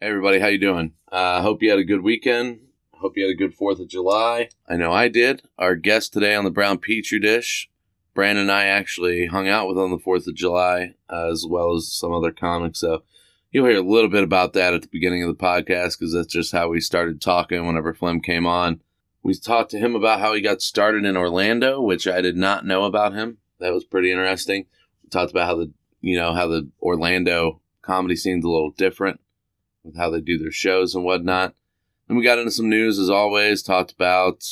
[0.00, 0.92] Hey everybody, how you doing?
[1.10, 2.60] I uh, hope you had a good weekend.
[3.00, 4.48] Hope you had a good Fourth of July.
[4.68, 5.42] I know I did.
[5.58, 7.68] Our guest today on the Brown Petri Dish,
[8.14, 11.74] Brandon and I actually hung out with on the Fourth of July, uh, as well
[11.74, 12.78] as some other comics.
[12.78, 13.02] So
[13.50, 16.32] you'll hear a little bit about that at the beginning of the podcast because that's
[16.32, 18.80] just how we started talking whenever Flem came on.
[19.24, 22.64] We talked to him about how he got started in Orlando, which I did not
[22.64, 23.38] know about him.
[23.58, 24.66] That was pretty interesting.
[25.02, 29.18] We talked about how the you know how the Orlando comedy scene's a little different
[29.88, 31.54] with how they do their shows and whatnot.
[32.06, 33.62] Then we got into some news as always.
[33.62, 34.44] Talked about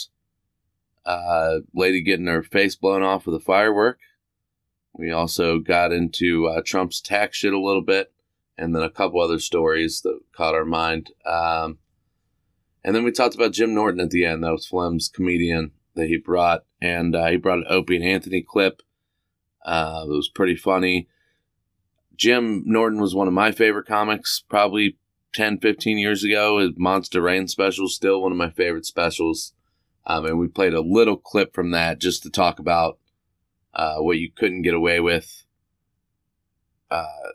[1.04, 4.00] uh, lady getting her face blown off with a firework.
[4.92, 8.12] We also got into uh, Trump's tax shit a little bit,
[8.56, 11.12] and then a couple other stories that caught our mind.
[11.26, 11.78] Um,
[12.82, 14.42] and then we talked about Jim Norton at the end.
[14.42, 18.42] That was Flem's comedian that he brought, and uh, he brought an Opie and Anthony
[18.42, 18.82] clip.
[19.64, 21.09] Uh, it was pretty funny.
[22.16, 24.96] Jim Norton was one of my favorite comics, probably
[25.36, 26.58] 10, 15 years ago.
[26.58, 29.52] His Monster Rain special still one of my favorite specials.
[30.06, 32.98] Um, and we played a little clip from that just to talk about
[33.74, 35.45] uh, what you couldn't get away with
[36.90, 37.32] uh,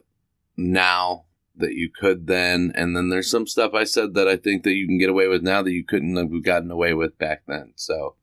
[0.58, 2.72] now that you could then.
[2.76, 5.28] And then there's some stuff I said that I think that you can get away
[5.28, 7.74] with now that you couldn't have gotten away with back then.
[7.76, 8.16] So,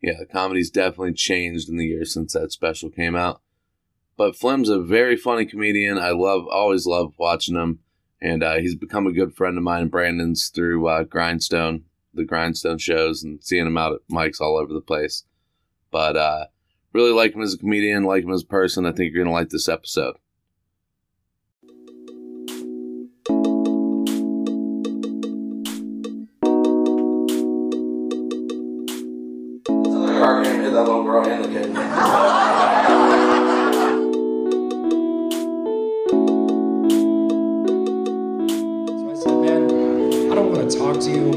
[0.00, 3.40] yeah, the comedy's definitely changed in the years since that special came out.
[4.16, 5.98] But Flem's a very funny comedian.
[5.98, 7.80] I love, always love watching him
[8.22, 12.24] and uh, he's become a good friend of mine, and Brandon's, through uh, Grindstone, the
[12.24, 15.24] Grindstone shows, and seeing him out at mics all over the place.
[15.90, 16.46] But uh,
[16.92, 18.86] really like him as a comedian, like him as a person.
[18.86, 20.16] I think you're gonna like this episode.
[30.80, 32.56] that little girl and the kid.
[41.00, 41.28] talk to you.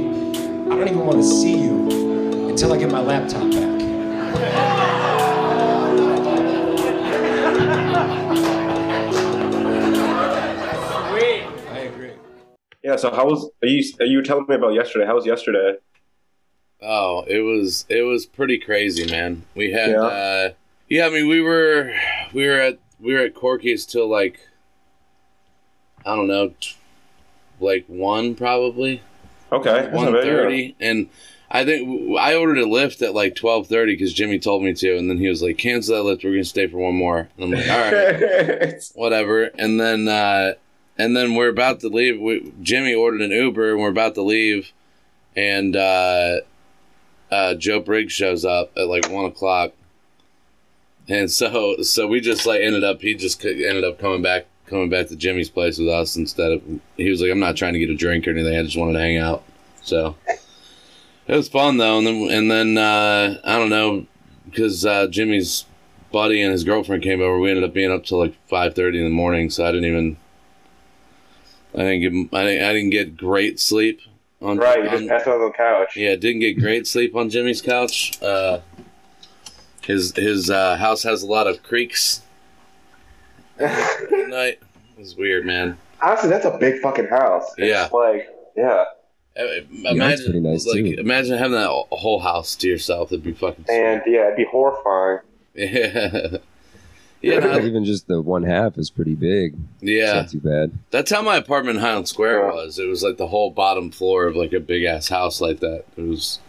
[0.72, 4.84] I don't even want to see you until I get my laptop back.
[10.46, 12.14] I agree.
[12.84, 12.96] Yeah.
[12.96, 13.84] So how was are you?
[14.00, 15.06] Are you telling me about yesterday?
[15.06, 15.78] How was yesterday?
[16.82, 19.44] Oh, it was it was pretty crazy, man.
[19.56, 20.02] We had Yeah.
[20.02, 20.50] uh
[20.90, 21.94] yeah, I mean we were
[22.34, 24.40] we were at we were at Corky's till like
[26.06, 26.76] I don't know t-
[27.62, 29.02] like 1 probably.
[29.54, 29.90] Okay.
[29.92, 31.10] One thirty, and
[31.52, 34.98] I think I ordered a Lyft at like twelve thirty because Jimmy told me to,
[34.98, 36.24] and then he was like, "Cancel that Lyft.
[36.24, 40.54] We're gonna stay for one more." And I'm like, "All right, whatever." And then, uh,
[40.98, 42.20] and then we're about to leave.
[42.20, 44.72] We, Jimmy ordered an Uber, and we're about to leave,
[45.36, 46.40] and uh,
[47.32, 49.74] uh, Joe Briggs shows up at like one o'clock,
[51.08, 53.02] and so so we just like ended up.
[53.02, 56.62] He just ended up coming back coming back to Jimmy's place with us instead of
[56.98, 58.58] he was like, I'm not trying to get a drink or anything.
[58.58, 59.44] I just wanted to hang out.
[59.84, 60.16] So
[61.28, 64.06] it was fun though, and then and then uh, I don't know
[64.46, 65.66] because uh, Jimmy's
[66.12, 67.40] buddy and his girlfriend came over.
[67.40, 69.50] We ended up being up till like five thirty in the morning.
[69.50, 70.18] So I didn't even
[71.76, 74.00] I didn't get I didn't, I didn't get great sleep
[74.42, 74.84] on Right.
[74.84, 75.96] You on- just passed out on the couch.
[75.98, 78.22] yeah, didn't get great sleep on Jimmy's couch.
[78.22, 78.60] Uh,
[79.82, 82.22] his his uh, house has a lot of creaks
[83.60, 84.60] at night.
[84.98, 85.78] It was weird, man.
[86.02, 87.46] Honestly, that's a big fucking house.
[87.58, 87.90] It's Yeah.
[87.92, 88.86] Like, yeah.
[89.36, 89.46] Uh,
[89.90, 90.96] Imagine, pretty nice, like, too.
[91.00, 93.12] imagine having that whole house to yourself.
[93.12, 93.66] It'd be fucking.
[93.66, 93.76] sweet.
[93.76, 95.20] And yeah, it'd be horrifying.
[95.56, 96.38] Yeah.
[97.24, 99.54] Yeah, Not no, even just the one half is pretty big.
[99.82, 100.14] It's yeah.
[100.14, 100.78] not too bad.
[100.92, 102.52] That's how my apartment in Highland Square Yeah.
[102.54, 102.78] was.
[102.80, 105.86] It was like the whole bottom floor of like a big ass house like that.
[105.96, 106.40] It was,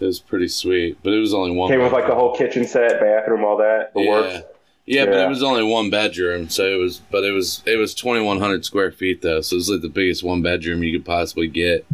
[0.00, 1.70] it was pretty sweet, but it was only one.
[1.70, 3.94] Came with like the whole kitchen set, bathroom, all that.
[3.94, 4.10] The yeah.
[4.10, 4.44] works.
[4.92, 6.98] Yeah, but it was only one bedroom, so it was.
[6.98, 9.80] But it was it was twenty one hundred square feet though, so it was like
[9.80, 11.86] the biggest one bedroom you could possibly get.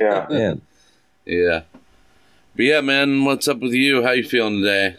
[0.00, 0.26] Yeah.
[0.30, 0.60] Man,
[1.24, 1.62] Yeah,
[2.56, 4.02] but yeah, man, what's up with you?
[4.04, 4.96] How you feeling today?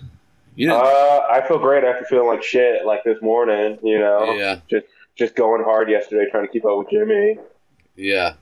[0.56, 3.78] You know, Uh, I feel great after feeling like shit like this morning.
[3.84, 7.38] You know, yeah, just just going hard yesterday, trying to keep up with Jimmy.
[7.96, 8.34] yeah,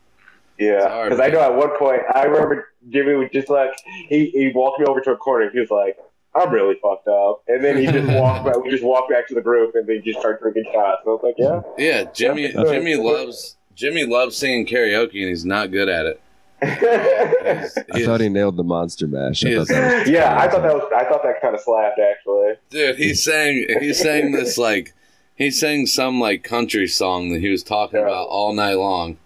[0.57, 3.71] Yeah, because I know at one point I remember Jimmy was just like
[4.09, 5.50] he, he walked me over to a corner.
[5.51, 5.98] He was like,
[6.35, 8.63] "I'm really fucked up," and then he just walked back.
[8.63, 11.01] We just walked back to the group, and they just started drinking shots.
[11.06, 12.03] And I was like, "Yeah, yeah.
[12.13, 16.19] Jimmy, That's- Jimmy loves Jimmy loves singing karaoke, and he's not good at it.
[16.63, 19.44] He's- I thought he nailed the monster mash.
[19.45, 19.69] I is-
[20.09, 22.53] yeah." I thought that was I thought that kind of slapped actually.
[22.69, 24.94] dude, he sang he sang this like
[25.35, 28.06] he sang some like country song that he was talking Yeah.
[28.07, 29.18] about all night long.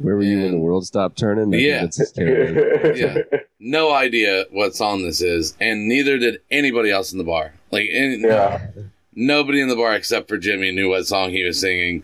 [0.00, 1.54] Where were you when the world stopped turning?
[1.54, 1.80] I Yeah.
[1.82, 2.92] that's his character.
[2.96, 3.38] Yeah.
[3.62, 7.52] No idea what song this is, and neither did anybody else in the bar.
[7.70, 8.68] Like any, yeah.
[9.14, 12.02] nobody in the bar except for Jimmy knew what song he was singing.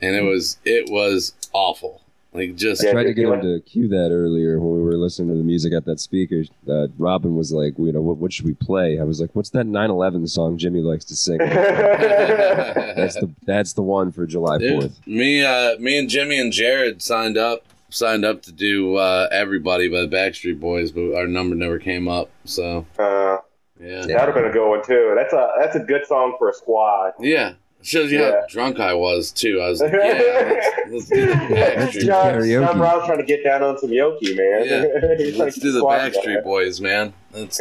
[0.00, 2.01] and it was it was awful.
[2.34, 5.28] Like just I tried to get him to cue that earlier when we were listening
[5.28, 6.44] to the music at that speaker.
[6.66, 8.98] Uh, Robin was like, you know, what, what should we play?
[8.98, 11.38] I was like, what's that 9/11 song Jimmy likes to sing?
[11.38, 15.06] that's the that's the one for July 4th.
[15.06, 19.88] me uh me and Jimmy and Jared signed up signed up to do uh everybody
[19.88, 22.30] by the Backstreet Boys, but our number never came up.
[22.46, 23.38] So uh,
[23.78, 24.06] yeah.
[24.06, 25.12] that would have been a good one too.
[25.16, 27.12] That's a that's a good song for a squad.
[27.20, 27.54] Yeah.
[27.82, 28.30] Shows you Yeah.
[28.40, 29.60] how drunk I was too.
[29.60, 32.06] I was like, yeah, let's, let's do the Backstreet.
[32.06, 32.48] John.
[32.66, 34.64] John Brown's trying to get down on some Yoki, man.
[34.66, 35.16] Yeah.
[35.18, 37.12] He's Let's to do the squad Backstreet Boys, man.
[37.32, 37.60] That's.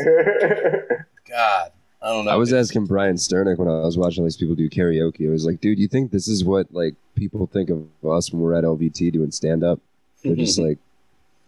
[1.30, 1.72] God.
[2.04, 2.32] I don't know.
[2.32, 5.28] I was asking Brian Sternick when I was watching all these people do karaoke.
[5.28, 8.42] I was like, dude, you think this is what like people think of us when
[8.42, 9.80] we're at LVT doing stand up?
[10.24, 10.80] They're just like,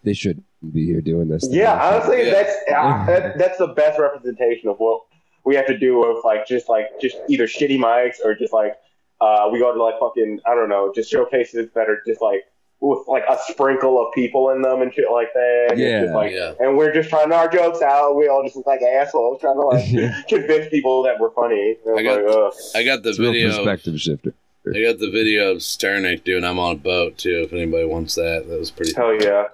[0.04, 1.46] they shouldn't be here doing this.
[1.50, 2.30] yeah, honestly, Yeah.
[2.32, 5.02] that's uh, that, that's the best representation of what
[5.44, 8.74] we have to do with like just like just either shitty mics or just like
[9.20, 12.40] uh, we go to like fucking I don't know, just showcases that are just like
[12.80, 15.68] with like a sprinkle of people in them and shit like that.
[15.70, 16.02] And Yeah.
[16.02, 16.52] just like, Yeah.
[16.60, 18.14] and we're just trying our jokes out.
[18.16, 21.76] We all just look like assholes trying to like convince people that we're funny.
[21.96, 22.52] I got- like.
[22.74, 23.48] I got the It's video.
[23.56, 24.34] perspective shifter.
[24.66, 27.42] I got the video of Sternick doing I'm on a boat too.
[27.46, 28.94] If anybody wants that, that was pretty.
[28.94, 29.44] hell yeah.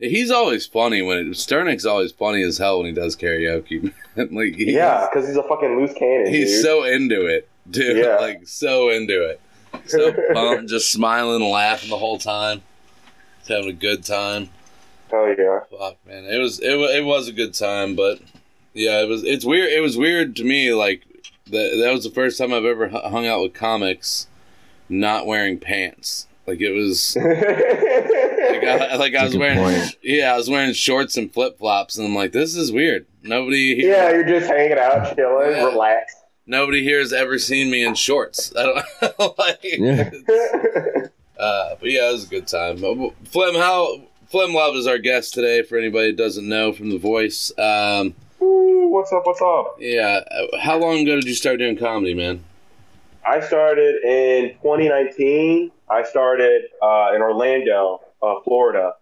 [0.00, 1.26] He's always funny when it.
[1.32, 3.92] Sternick's always funny as hell when he does karaoke.
[4.16, 6.32] like Yeah, because he's a fucking loose cannon.
[6.32, 6.64] he's dude.
[6.64, 7.98] so into it, dude.
[7.98, 8.16] Yeah.
[8.20, 9.40] Like so into it.
[9.86, 12.62] So pumped, just smiling and laughing the whole time.
[13.38, 14.48] Just having a good time.
[15.10, 15.60] Hell yeah.
[15.70, 18.20] Fuck, man, it was it, it was a good time, but
[18.72, 19.70] yeah, it was it's weird.
[19.70, 20.72] It was weird to me.
[20.72, 21.04] Like
[21.46, 24.28] that that was the first time I've ever hung out with comics
[24.88, 26.26] not wearing pants.
[26.46, 27.16] Like it was.
[28.40, 29.96] Like I, like I was wearing, point.
[30.02, 33.06] yeah, I was wearing shorts and flip flops, and I'm like, this is weird.
[33.22, 35.66] Nobody, here, yeah, you're just hanging out, chilling, Yeah.
[35.66, 36.16] relaxed.
[36.46, 38.52] nobody here has ever seen me in shorts.
[38.58, 38.82] I
[39.18, 40.10] don't like, Yeah.
[41.38, 42.78] uh, but yeah, it was a good time.
[43.24, 45.62] Flem, how Flem Love is our guest today.
[45.62, 49.22] For anybody that doesn't know from the voice, um, Ooh, what's up?
[49.26, 49.76] What's up?
[49.78, 52.42] yeah, uh, how long ago did you start doing comedy, man?
[53.24, 55.70] I started in 2019.
[55.90, 58.92] I started uh, in Orlando, uh, Florida,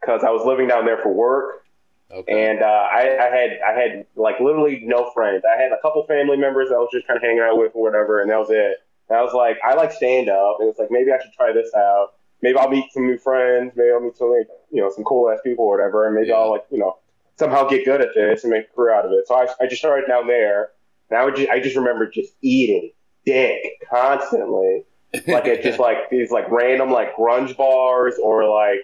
[0.00, 1.64] because I was living down there for work,
[2.12, 5.44] Okay, and uh, I, I had I had like literally no friends.
[5.44, 7.72] I had a couple family members that I was just kind of hanging out with
[7.74, 8.76] or whatever, and that was it.
[9.08, 11.52] And I was like, I like stand up, and it's like maybe I should try
[11.52, 12.14] this out.
[12.42, 13.72] Maybe I'll meet some new friends.
[13.76, 16.28] Maybe I'll meet some like, you know some cool ass people or whatever, and maybe
[16.28, 16.36] Yeah.
[16.36, 16.98] I'll like you know
[17.38, 19.26] somehow get good at this and make a career out of it.
[19.26, 20.70] So I, I just started down there.
[21.08, 22.92] And I would just, I just remember just eating
[23.26, 24.84] dick constantly,
[25.26, 28.80] like at just like these like random like grunge bars or like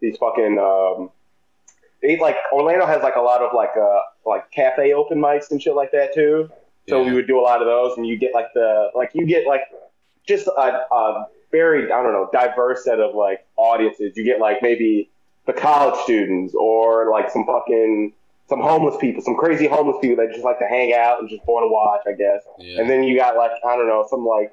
[0.00, 1.10] these fucking um.
[2.00, 5.60] They, like Orlando has like a lot of like uh like cafe open mics and
[5.60, 6.48] shit like that too.
[6.88, 7.08] So Yeah.
[7.10, 9.46] we would do a lot of those, and you get like the like you get
[9.48, 9.62] like
[10.26, 14.12] just a, a very I don't know diverse set of like audiences.
[14.16, 15.10] You get like maybe
[15.46, 18.12] the college students or like some fucking
[18.48, 21.42] some homeless people, some crazy homeless people that just like to hang out and just
[21.46, 22.42] want to watch, I guess.
[22.60, 22.80] yeah.
[22.80, 24.52] And then you got like I don't know some like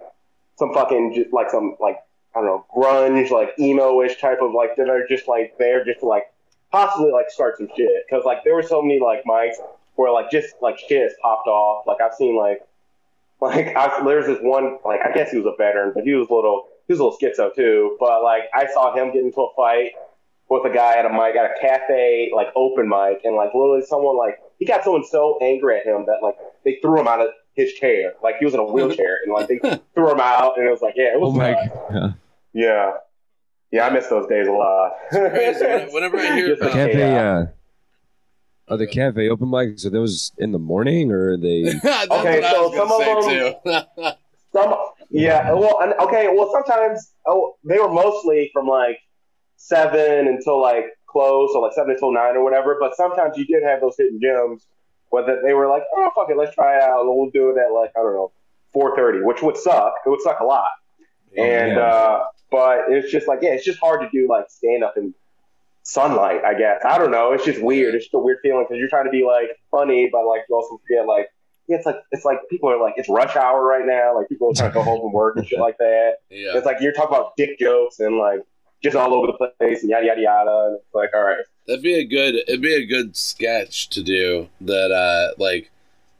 [0.57, 1.97] some fucking just like some like
[2.35, 5.99] I don't know grunge like emo-ish type of like that are just like there just
[6.01, 6.23] to like
[6.71, 9.55] possibly like start some shit because like there were so many like mics
[9.95, 11.85] where like just like shit has popped off.
[11.87, 12.61] Like I've seen like
[13.41, 16.27] like I, there's this one like I guess he was a veteran, but he was
[16.29, 17.97] a little he was a little schizo too.
[17.99, 19.91] But like I saw him get into a fight
[20.49, 23.83] with a guy at a mic at a cafe like open mic, and like literally
[23.85, 27.21] someone like he got someone so angry at him that like they threw him out
[27.21, 28.13] of his chair.
[28.21, 29.59] Like he was in a wheelchair, and like they
[29.93, 32.15] threw him out, and it was like yeah, it was Oh my god.
[32.53, 32.93] yeah.
[33.71, 34.93] Yeah, I miss those days a lot.
[35.09, 35.65] crazy.
[35.91, 37.45] Whenever I hear Just The cafe, uh,
[38.67, 39.81] are the cafe open mics?
[39.81, 41.63] So those in the morning or are they?
[41.83, 44.11] That's Okay, so was gonna some of say too.
[44.53, 44.75] Some,
[45.09, 48.97] yeah, well, and, okay, well, sometimes oh, they were mostly from like
[49.57, 52.77] seven until like close, or like seven until nine or whatever.
[52.79, 54.65] But sometimes you did have those hidden gems,
[55.15, 57.71] whether they were like, oh fuck it, let's try it out, we'll do it at
[57.71, 58.31] like I don't know,
[58.73, 59.93] four thirty, which would suck.
[60.05, 60.67] It would suck a lot,
[61.37, 64.97] and uh, but it's just like yeah, it's just hard to do like stand up
[64.97, 65.13] in
[65.83, 66.43] sunlight.
[66.43, 67.31] I guess I don't know.
[67.31, 67.95] It's just weird.
[67.95, 70.55] It's just a weird feeling because you're trying to be like funny, but like you
[70.55, 71.29] also forget like
[71.67, 74.17] yeah, it's like it's like people are like it's rush hour right now.
[74.17, 76.15] Like people are trying to go home from work and shit like that.
[76.29, 76.57] yeah.
[76.57, 78.41] It's like you're talking about dick jokes and like
[78.83, 80.65] just all over the place and yada yada yada.
[80.67, 82.35] And it's like all right, That'd be a good.
[82.47, 84.49] It'd be a good sketch to do.
[84.61, 85.71] That uh, like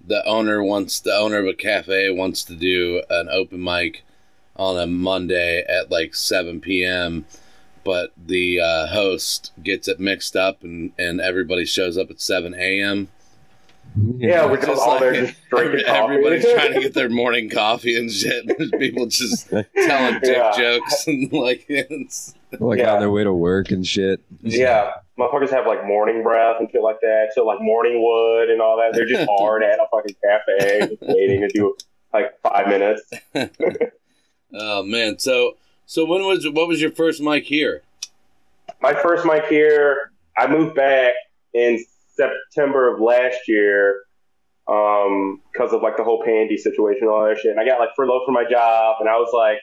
[0.05, 4.03] the owner wants the owner of a cafe wants to do an open mic
[4.55, 7.25] on a Monday at like seven p.m.
[7.83, 12.55] But the uh, host gets it mixed up and and everybody shows up at seven
[12.55, 13.09] a.m.
[14.17, 16.13] Yeah, we're just just all there like- just drinking Every- coffee.
[16.15, 18.45] everybody's trying to get their morning coffee and shit.
[18.47, 20.51] There's people just telling dick Yeah.
[20.57, 22.95] jokes and like it's like Yeah.
[22.95, 24.21] on their way to work and shit.
[24.41, 27.29] Yeah, motherfuckers have like morning breath and shit like that.
[27.33, 28.93] So like morning wood and all that.
[28.93, 31.75] They're just hard at a fucking cafe, waiting to do
[32.13, 33.09] like five minutes.
[34.53, 35.19] oh man.
[35.19, 37.81] So so when was what was your first mic here?
[38.81, 41.13] My first mic here, I moved back
[41.53, 41.83] in
[42.15, 44.01] September of last year
[44.67, 47.51] um because of like the whole pandy situation and all that shit.
[47.51, 49.59] And I got like furloughed from my job, and I was like,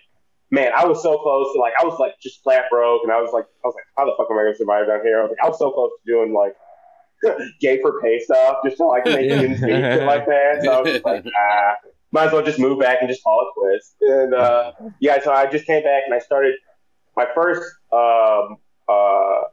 [0.52, 3.20] man, I was so close to like I was like just flat broke, and I
[3.20, 5.18] was like I was like, how the fuck am I gonna survive down here?
[5.18, 6.54] I was like, I was so close to doing like
[7.60, 10.60] gay for pay stuff just to like make ends meet shit like that.
[10.62, 11.74] So I was just like, ah,
[12.12, 13.94] might as well just move back and just call it quits.
[14.02, 16.54] And uh, yeah, so I just came back and I started
[17.16, 19.48] my first um, uh,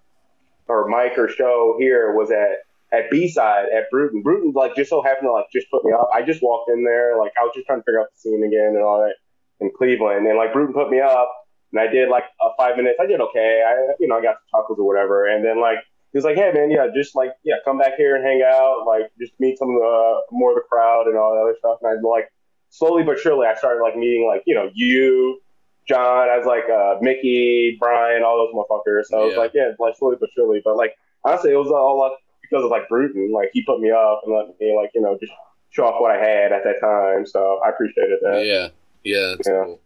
[0.68, 4.22] or mic or show here was at at B side at Bruton.
[4.22, 6.10] Bruton like just so happened to like just put me up.
[6.13, 8.44] I just walked in there like I was just trying to figure out the scene
[8.44, 9.15] again and all that
[9.60, 11.32] in Cleveland, and like Bruton put me up,
[11.72, 13.00] and I did like a five minutes.
[13.01, 13.63] I did okay.
[13.66, 15.80] I you know I got some tacos or whatever, and then like
[16.12, 18.86] he was like, hey man, yeah, just like yeah, come back here and hang out,
[18.88, 21.80] like just meet some of the more of the crowd and all that other stuff.
[21.82, 22.32] And I like
[22.70, 25.42] slowly but surely I started like meeting like you know you.
[25.88, 29.06] John, I was like uh, Mickey, Brian, all those motherfuckers.
[29.06, 30.62] So I was like, yeah, like slowly but surely.
[30.63, 30.94] But like
[31.25, 32.12] honestly, it was all like
[32.44, 33.32] because of like Bruton.
[33.32, 35.34] Like he put me up and let me like you know just
[35.72, 37.25] show off what I had at that time.
[37.25, 38.46] So I appreciated that.
[38.46, 38.68] Yeah.
[39.03, 39.63] Yeah, that's Yeah.
[39.65, 39.79] cool.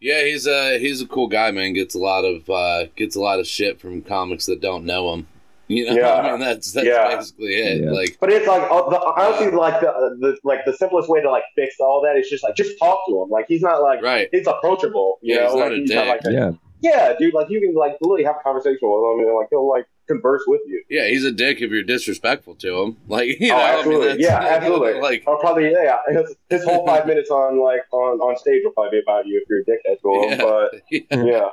[0.00, 1.74] Yeah, he's a he's a cool guy, man.
[1.74, 5.12] Gets a lot of uh, gets a lot of shit from comics that don't know
[5.14, 5.26] him.
[5.68, 6.14] You know, Yeah.
[6.14, 7.16] I mean that's that's Yeah.
[7.16, 7.84] basically it.
[7.84, 7.92] Yeah.
[7.92, 11.30] Like, But it's like uh, the, honestly, like the, the like the simplest way to
[11.30, 13.30] like fix all that is just like just talk to him.
[13.30, 14.28] Like he's not like right?
[14.32, 15.18] he's approachable.
[15.22, 16.32] You Yeah, know, he's not like a he's not like that.
[16.32, 16.50] Yeah.
[16.82, 17.32] yeah, dude.
[17.32, 20.42] Like you can like literally have a conversation with him and like he'll like converse
[20.46, 20.82] with you.
[20.88, 22.96] Yeah, he's a dick if you're disrespectful to him.
[23.08, 25.00] Like, you oh, know, oh, I mean, yeah, absolutely.
[25.00, 25.98] Like, or probably yeah.
[26.08, 29.42] His, his whole five minutes on like on on stage will probably be about you
[29.42, 30.30] if you're a dickhead to him.
[30.30, 30.82] yeah, But
[31.24, 31.50] yeah, yeah,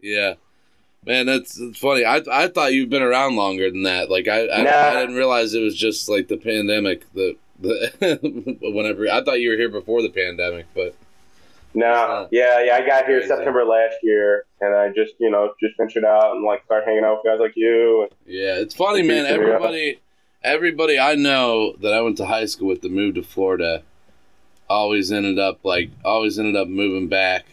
[0.00, 0.34] yeah.
[1.06, 2.04] Man, that's, that's funny.
[2.04, 4.10] I I thought you've been around longer than that.
[4.10, 4.70] Like, I I, Nah.
[4.70, 7.10] I didn't realize it was just like the pandemic.
[7.14, 10.94] The the whenever I thought you were here before the pandemic, but
[11.74, 12.74] no, yeah, yeah.
[12.74, 13.28] I got here Crazy.
[13.28, 17.04] September last year, and I just you know just ventured out and like started hanging
[17.04, 18.08] out with guys like you.
[18.26, 19.26] Yeah, it's funny, man.
[19.26, 20.00] Everybody,
[20.42, 23.82] everybody I know that I went to high school with that moved to Florida,
[24.68, 27.46] always ended up like always ended up moving back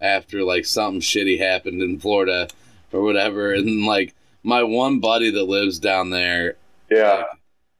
[0.00, 2.48] after like something shitty happened in Florida
[2.92, 3.52] or whatever.
[3.52, 6.56] And like my one buddy that lives down there,
[6.90, 7.12] yeah.
[7.12, 7.26] like,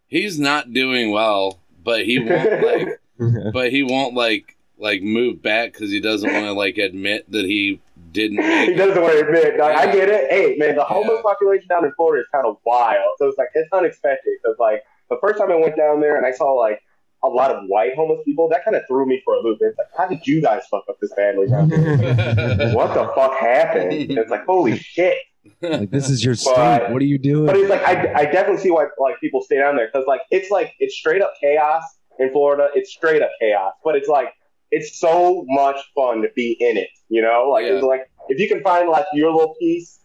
[0.08, 3.00] he's not doing well, but he won't like,
[3.52, 7.44] but he won't like like move back because he doesn't want to like admit that
[7.44, 7.80] he
[8.12, 9.58] didn't he doesn't want to admit.
[9.58, 10.30] Like, I get it.
[10.30, 11.30] Hey, man, the homeless Yeah.
[11.30, 13.10] population down in Florida is kind of wild.
[13.18, 16.24] So it's like it's unexpected because like the first time I went down there and
[16.26, 16.80] I saw like
[17.22, 19.58] a lot of white homeless people, that kind of threw me for a loop.
[19.60, 21.96] It's like, how did you guys fuck up this badly down there?
[22.74, 23.92] what the fuck happened?
[23.92, 25.18] And it's like, holy shit.
[25.60, 26.54] like this is your state.
[26.56, 27.46] But- what are you doing?
[27.46, 30.22] But it's like I, I definitely see why like people stay down there because like
[30.30, 31.82] it's like it's straight up chaos
[32.18, 32.68] in Florida.
[32.74, 34.28] It's straight up chaos, but it's like
[34.70, 36.88] it's so much fun to be in it.
[37.08, 37.72] You know, like Yeah.
[37.74, 39.98] it's like if you can find like your little piece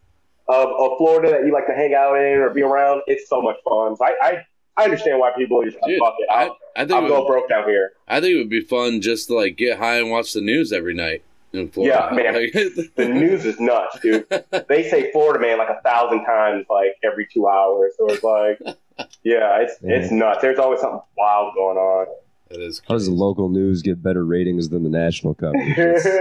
[0.47, 3.41] of, of Florida that you like to hang out in or be around, it's so
[3.41, 3.95] much fun.
[3.95, 4.45] So I I,
[4.77, 6.27] I understand why people are just like Dude, fuck it.
[6.29, 7.93] I, I'll, I think I'll go would, broke down here.
[8.07, 10.71] I think it would be fun just to like get high and watch the news
[10.73, 12.09] every night in Florida.
[12.11, 12.33] Yeah, man.
[12.95, 14.25] The news is nuts, dude.
[14.67, 17.93] They say Florida man like a thousand times like every two hours.
[17.97, 18.59] So it's like,
[19.23, 20.41] yeah, it's it's nuts.
[20.41, 22.07] There's always something wild going on.
[22.49, 25.67] That is How does the local news get better ratings than the national coverage?
[25.77, 26.11] It's- you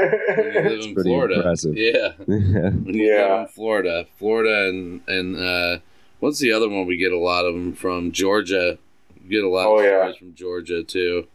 [0.63, 1.35] live It's in pretty Florida.
[1.37, 1.77] impressive.
[1.77, 2.13] Yeah.
[2.25, 3.29] When you Yeah.
[3.33, 4.07] live in Florida.
[4.19, 5.79] Florida and and uh
[6.21, 8.11] what's the other one we get a lot of them from?
[8.13, 8.79] Georgia.
[9.23, 9.99] We get a lot Oh, of yeah.
[10.01, 11.27] stories from Georgia too.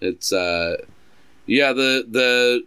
[0.00, 0.78] It's uh
[1.46, 2.64] yeah, the the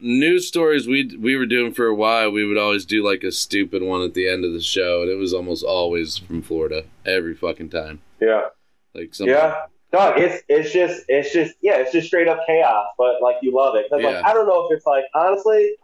[0.00, 3.32] news stories we we were doing for a while, we would always do like a
[3.32, 6.84] stupid one at the end of the show and it was almost always from Florida
[7.06, 8.00] every fucking time.
[8.20, 8.48] yeah.
[8.94, 9.54] Like some Yeah.
[9.94, 13.54] Dog, it's it's just it's just yeah, it's just straight up chaos, but like you
[13.54, 13.88] love it.
[13.88, 14.08] Cause Yeah.
[14.08, 15.76] like I don't know if it's like honestly,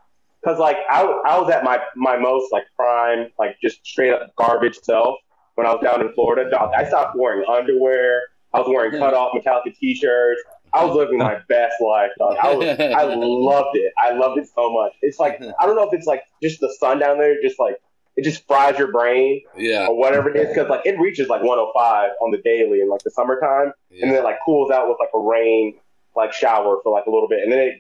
[0.44, 4.34] cause like I, I was at my my most like prime like just straight up
[4.34, 5.14] garbage self
[5.54, 6.50] when I was down in Florida.
[6.50, 8.22] Dog, I stopped wearing underwear.
[8.52, 10.42] I was wearing cut off Metallica t-shirts.
[10.74, 12.36] I was living my best life, dog.
[12.42, 13.92] I was I loved it.
[14.04, 14.92] I loved it so much.
[15.02, 17.76] It's like I don't know if it's like just the sun down there, just like
[18.20, 19.86] it just fries your brain Yeah.
[19.88, 23.02] or whatever it is, because like it reaches like 105 on the daily in like
[23.02, 25.74] the summertime and then it like cools out with like a rain
[26.16, 27.74] like shower for like a little bit and then it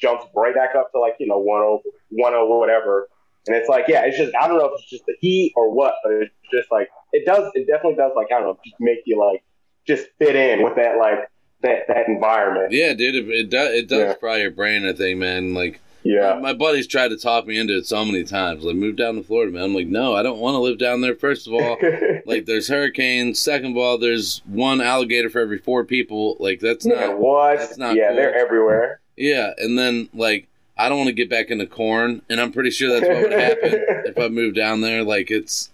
[0.00, 1.38] jumps right back up to like you know
[2.10, 3.08] 10 10 or whatever
[3.46, 5.72] and it's like yeah it's just i don't know if it's just the heat or
[5.72, 8.76] what but it's just like it does it definitely does like i don't know just
[8.80, 9.42] make you like
[9.86, 11.28] just fit in with that like
[11.62, 12.72] that that environment.
[12.72, 14.14] Yeah, dude, it, it does it does Yeah.
[14.14, 14.84] fry your brain.
[14.84, 15.54] I think, man.
[15.54, 16.32] Like Yeah.
[16.32, 18.64] Uh, my buddies tried to talk me into it so many times.
[18.64, 19.62] Like move down to Florida, man.
[19.62, 21.14] I'm like, no, I don't want to live down there.
[21.14, 21.78] First of all,
[22.26, 23.40] like there's hurricanes.
[23.40, 26.36] Second of all, there's one alligator for every four people.
[26.40, 27.58] Like that's yeah, not what?
[27.58, 28.16] that's not yeah, cool.
[28.16, 29.00] they're everywhere.
[29.16, 29.52] yeah.
[29.58, 32.88] And then like I don't want to get back into Korn, and I'm pretty sure
[32.90, 33.58] that's what would happen
[34.06, 35.04] if I moved down there.
[35.04, 35.70] Like it's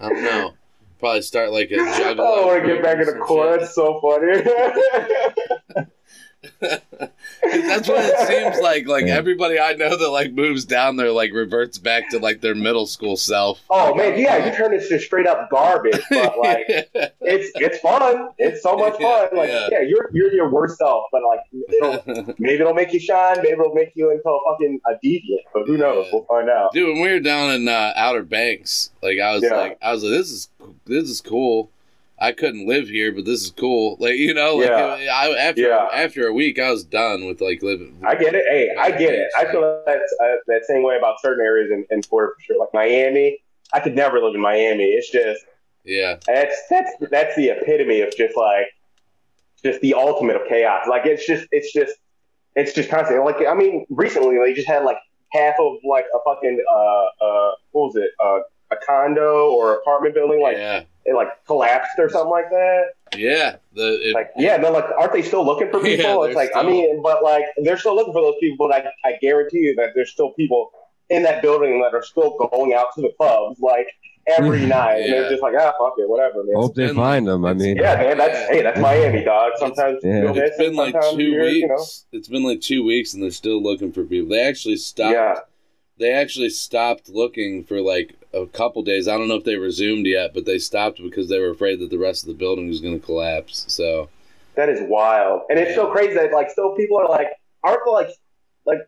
[0.00, 0.52] I don't know.
[0.98, 2.16] Probably start like a I juggalo.
[2.16, 3.52] don't want to get back into Korn.
[3.52, 3.60] shit.
[3.60, 5.86] That's so funny.
[6.60, 8.86] That's what it seems like.
[8.86, 9.14] Like Yeah.
[9.16, 12.86] everybody I know that like moves down there like reverts back to like their middle
[12.86, 13.60] school self.
[13.70, 18.28] oh man, yeah, you turn this to straight up garbage, but like it's it's fun.
[18.38, 19.28] It's so much fun.
[19.32, 19.68] Like Yeah.
[19.70, 23.36] yeah, you're you're your worst self, but like it'll maybe it'll make you shine.
[23.36, 25.44] Maybe it'll make you into a fucking a deviant.
[25.54, 26.06] But who knows?
[26.06, 26.10] Yeah.
[26.12, 26.72] We'll find out.
[26.72, 29.54] Dude, when we were down in uh, Outer Banks, like I was Yeah.
[29.56, 30.48] like, I was like, this is
[30.86, 31.70] this is cool.
[32.18, 33.96] I couldn't live here, but this is cool.
[33.98, 35.12] Like you know, like Yeah.
[35.12, 35.88] I, after Yeah.
[35.92, 38.00] after a week, I was done with like living.
[38.06, 38.44] I get it.
[38.48, 39.28] Hey, I get it.
[39.36, 42.58] I feel that uh, that same way about certain areas in, in Florida for sure.
[42.58, 43.38] Like Miami,
[43.72, 44.84] I could never live in Miami.
[44.84, 45.44] It's just
[45.84, 48.66] Yeah, that's that's that's the epitome of just like
[49.64, 50.86] just the ultimate of chaos.
[50.88, 51.94] Like it's just it's just
[52.54, 53.24] it's just constant.
[53.24, 54.98] Like I mean, recently they just had like
[55.32, 58.40] half of like a fucking uh uh what was it uh,
[58.70, 62.84] a condo or apartment building like yeah, it like collapsed or something like that.
[63.16, 63.56] yeah.
[63.74, 66.24] The it, Like yeah, no, like aren't they still looking for Yeah, people?
[66.24, 68.68] it's they're like I mean, but like they're still looking for those people.
[68.68, 70.70] But I I guarantee you that there's still people
[71.10, 73.88] in that building that are still going out to the clubs like
[74.28, 76.54] every night, and they're just like ah fuck it, whatever, man.
[76.54, 77.44] Hope they been- find them.
[77.44, 79.52] I mean, Yeah, man, that's hey, that's Miami, dog.
[79.56, 80.22] Sometimes Yeah.
[80.22, 81.58] you'll miss it's it, been like two you're, weeks.
[81.62, 84.28] You know, It's been like two weeks, and they're still looking for people.
[84.30, 85.12] They actually stopped.
[85.14, 85.34] yeah,
[85.98, 89.08] They actually stopped looking for like a couple days.
[89.08, 91.90] I don't know if they resumed yet, but they stopped because they were afraid that
[91.90, 93.64] the rest of the building was going to collapse.
[93.68, 94.08] So
[94.54, 97.28] that is wild, and it's so crazy that like still people are like
[97.64, 98.08] aren't like
[98.66, 98.78] like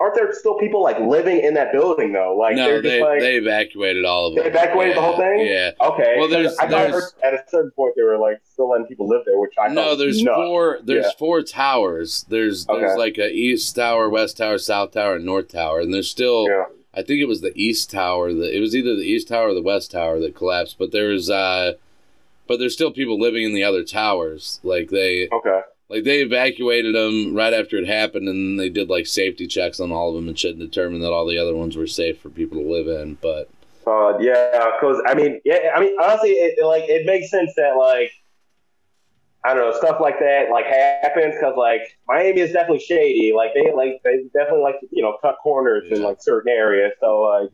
[0.00, 2.34] aren't there still people like living in that building though?
[2.36, 4.42] Like no, just like they evacuated all of it.
[4.42, 4.58] They them.
[4.58, 5.46] evacuated the whole thing?
[5.46, 5.70] Yeah.
[5.80, 6.16] okay.
[6.18, 9.06] Well, there's- I there's- heard at a certain point they were like still letting people
[9.08, 10.36] live there, which I No, there's nuts.
[10.36, 10.78] four.
[10.82, 11.10] There's Yeah.
[11.18, 12.24] four towers.
[12.28, 12.96] There's there's Okay.
[12.98, 16.46] like a east tower, west tower, south tower, and north tower, and there's still.
[16.48, 16.64] Yeah.
[16.94, 18.32] I think it was the east tower.
[18.32, 20.76] That it was either the east tower or the west tower that collapsed.
[20.78, 21.74] But there was, uh,
[22.46, 24.60] but there's still people living in the other towers.
[24.62, 25.60] Like they, Okay.
[25.88, 29.90] like they evacuated them right after it happened, and they did like safety checks on
[29.92, 32.28] all of them and shit, and determined that all the other ones were safe for
[32.28, 33.16] people to live in.
[33.22, 33.48] But
[33.86, 37.52] Uh, yeah, because I mean, yeah, I mean, honestly, it, it, like it makes sense
[37.56, 38.12] that like
[39.44, 43.32] I don't know stuff like that like happens because like Miami is definitely shady.
[43.34, 46.92] Like they like they definitely like to, you know cut corners in like certain areas.
[47.00, 47.50] So like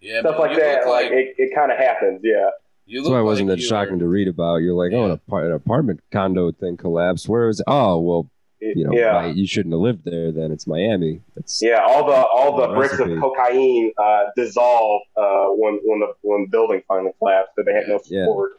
[0.00, 2.20] yeah, stuff man, like that, look like, it, it kind of happens.
[2.22, 2.50] Yeah.
[2.86, 4.56] you that's why it wasn't like that shocking were- to read about.
[4.56, 5.14] You're like, oh, an, Yeah.
[5.14, 7.28] apart- an apartment condo thing collapsed.
[7.28, 7.62] Where is?
[7.66, 8.28] Oh, well,
[8.60, 9.06] you know, yeah.
[9.16, 10.32] right, you shouldn't have lived there.
[10.32, 11.20] Then it's Miami.
[11.36, 16.00] That's Yeah, all the all the The bricks of cocaine uh, dissolved uh, when when
[16.00, 17.52] the when the building finally collapsed.
[17.56, 18.24] That they had no Yeah.
[18.24, 18.52] support.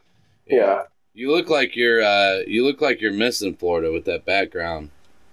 [0.48, 0.84] Yeah.
[1.18, 4.90] You look like you're uh you look like you're missing Florida with that background.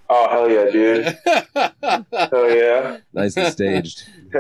[0.09, 1.19] Oh hell yeah, dude.
[2.31, 2.99] Hell yeah.
[3.13, 4.09] nicely staged.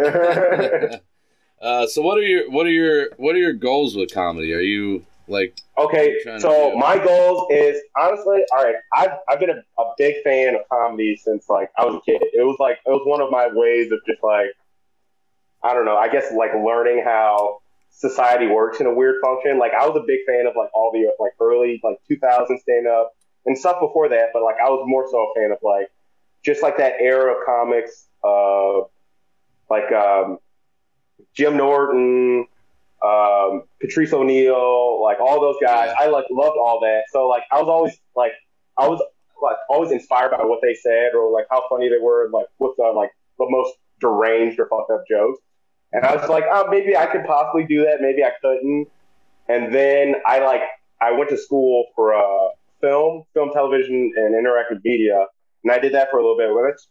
[1.61, 4.55] uh so what are your what are your what are your goals with comedy?
[4.55, 8.77] Are you like okay, Trying so my goals is honestly, all right.
[8.95, 12.23] I've I've been a, a big fan of comedy since like I was a kid.
[12.23, 14.55] It was like it was one of my ways of just like
[15.65, 15.97] I don't know.
[15.97, 19.59] I guess like learning how society works in a weird function.
[19.59, 22.87] Like I was a big fan of like all the like early like 2000 stand
[22.87, 23.13] up
[23.47, 25.89] and stuff before that, but like I was more so a fan of like
[26.45, 28.81] just like that era of comics, uh,
[29.71, 30.39] like um,
[31.35, 32.47] Jim Norton,
[33.05, 35.95] um, Patrice O'Neal, like all those guys.
[35.99, 37.03] I like loved all that.
[37.13, 38.33] So like I was always like
[38.79, 39.01] I was
[39.41, 42.47] like always inspired by what they said or like how funny they were, and, like
[42.59, 45.41] with the like the most deranged or fucked up jokes.
[45.93, 48.01] And I was like, oh, maybe I could possibly do that.
[48.01, 48.89] Maybe I couldn't.
[49.49, 50.63] And then I like
[51.01, 52.49] I went to school for uh,
[52.81, 55.27] film, film, television, and interactive media,
[55.65, 56.51] and I did that for a little bit.
[56.71, 56.89] That's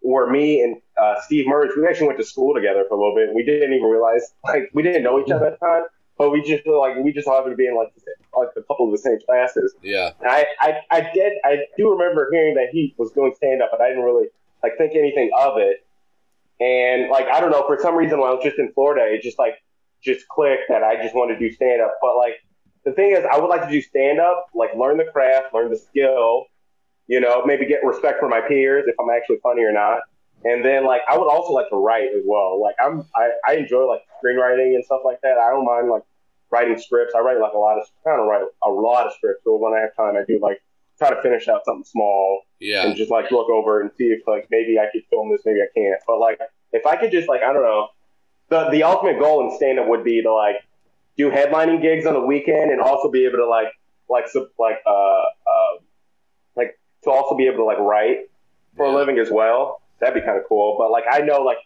[0.00, 3.14] where me and uh, Steve Merge, we actually went to school together for a little
[3.14, 3.34] bit.
[3.34, 5.84] We didn't even realize, like, we didn't know each other at the time,
[6.18, 7.92] but we just like we just happened to be in like
[8.36, 9.74] like a couple of the same classes.
[9.82, 10.10] yeah.
[10.20, 13.70] And I, I, I did, I do remember hearing that he was doing stand up,
[13.72, 14.28] but I didn't really
[14.62, 15.84] like think anything of it.
[16.60, 19.22] And like, I don't know, for some reason, when I was just in Florida, it
[19.22, 19.54] just like
[20.02, 21.96] just clicked that I just wanted to do stand up.
[22.00, 22.34] But like,
[22.84, 25.70] the thing is, I would like to do stand up, like learn the craft, learn
[25.70, 26.46] the skill,
[27.06, 30.00] you know, maybe get respect from my peers if I'm actually funny or not.
[30.44, 32.60] And then like, I would also like to write as well.
[32.62, 35.36] Like, I'm, I, I enjoy like screenwriting and stuff like that.
[35.38, 36.04] I don't mind like
[36.50, 37.14] writing scripts.
[37.16, 39.74] I write like a lot of I don't write a lot of scripts, but when
[39.74, 40.60] I have time, I do like
[40.98, 42.84] try to finish out something small Yeah.
[42.86, 45.60] and just like look over and see if like maybe I could film this, maybe
[45.60, 46.00] I can't.
[46.06, 46.40] But like
[46.72, 47.88] if I could just like I don't know,
[48.50, 50.56] the the ultimate goal in stand up would be to like
[51.16, 53.68] do headlining gigs on the weekend and also be able to like
[54.08, 55.78] like sub, like uh uh
[56.56, 58.30] like to also be able to like write
[58.76, 59.80] for a living as well.
[60.00, 60.76] That'd be kind of cool.
[60.78, 61.58] But like I know like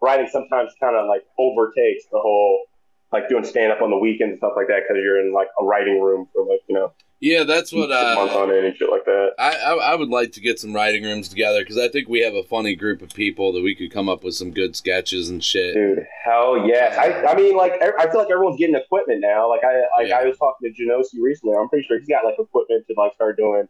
[0.00, 2.64] writing sometimes kind of like overtakes the whole
[3.12, 5.48] like doing stand up on the weekends and stuff like that because you're in like
[5.60, 8.88] a writing room for like you know Yeah, that's what uh, on end and shit
[8.90, 9.30] like that.
[9.40, 12.20] I, I I would like to get some writing rooms together because I think we
[12.20, 15.28] have a funny group of people that we could come up with some good sketches
[15.28, 15.74] and shit.
[15.74, 16.96] Dude, hell yes.
[16.96, 19.48] I, I mean, like, I I feel like everyone's getting equipment now.
[19.48, 20.18] Like, I like Yeah.
[20.18, 21.56] I was talking to Genosi recently.
[21.56, 23.66] I'm pretty sure he's got like equipment to like start doing,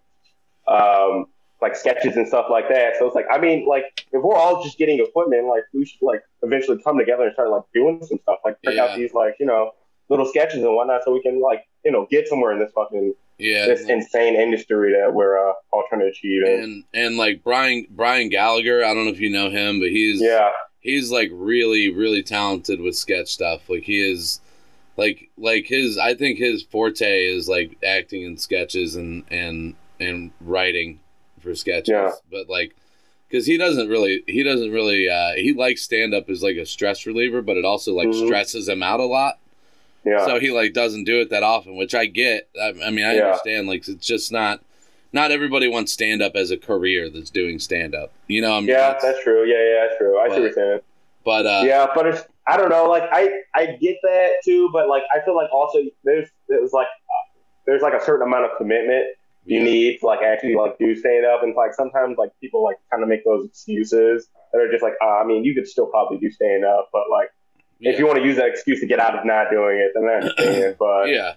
[0.67, 1.27] um,
[1.63, 2.97] like sketches and stuff like that.
[2.99, 6.03] So it's like, I mean, like, if we're all just getting equipment, like, we should
[6.03, 8.85] like eventually come together and start like doing some stuff, like, check Yeah.
[8.85, 9.73] out these like, you know,
[10.11, 13.15] little sketches and whatnot, so we can like, you know, get somewhere in this fucking
[13.38, 16.42] Yeah, this insane industry that we're uh, all trying to achieve.
[16.44, 18.85] And, and and like Brian Brian Gallagher.
[18.85, 22.81] I don't know if you know him, but he's yeah, he's like really really talented
[22.81, 23.68] with sketch stuff.
[23.70, 24.40] Like he is
[24.96, 30.33] like like his I think his forte is like acting in sketches and and and
[30.40, 30.98] writing
[31.40, 31.90] for sketches.
[31.90, 32.11] Yeah.
[32.33, 32.74] But like
[33.31, 36.66] cuz he doesn't really he doesn't really uh he likes stand up as like a
[36.66, 38.27] stress reliever, but it also like Mhm.
[38.27, 39.38] stresses him out a lot.
[40.09, 42.49] Yeah, So he like doesn't do it that often, which I get.
[42.61, 43.27] I, I mean, I Yeah.
[43.27, 43.68] understand.
[43.68, 44.61] Like it's just not
[45.12, 48.12] not everybody wants stand up as a career that's doing stand up.
[48.27, 49.44] You know, I mean, yeah, that's true.
[49.44, 50.18] Yeah, yeah, that's true.
[50.18, 50.81] I see what you're saying.
[51.25, 52.88] but uh, yeah, but it's I don't know.
[52.88, 56.87] Like I I get that too, but like I feel like also there's there's like
[56.87, 59.07] uh, there's like a certain amount of commitment
[59.44, 59.64] you yeah.
[59.64, 63.03] need to like actually like do stand up, and like sometimes like people like kind
[63.03, 66.18] of make those excuses that are just like uh, I mean you could still probably
[66.18, 67.31] do stand up, but like
[67.79, 67.93] yeah.
[67.93, 70.05] if you want to use that excuse to get out of not doing it, then
[70.05, 70.77] I understand.
[70.79, 71.35] But yeah,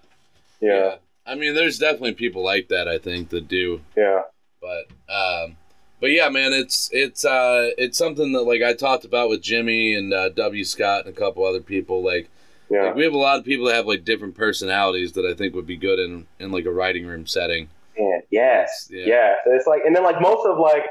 [0.59, 2.87] yeah, I mean, there's definitely people like that.
[2.87, 4.21] I think that do, yeah,
[4.61, 5.57] but um,
[5.99, 9.93] but yeah, man, it's it's uh it's something that like I talked about with Jimmy
[9.95, 12.03] and uh, W Scott and a couple other people.
[12.03, 12.29] Like,
[12.69, 15.33] yeah, like we have a lot of people that have like different personalities that I
[15.33, 17.69] think would be good in in like a writing room setting.
[17.97, 19.03] Man, yes, Yeah.
[19.05, 19.35] yeah.
[19.45, 20.85] So it's like, and then like most of like,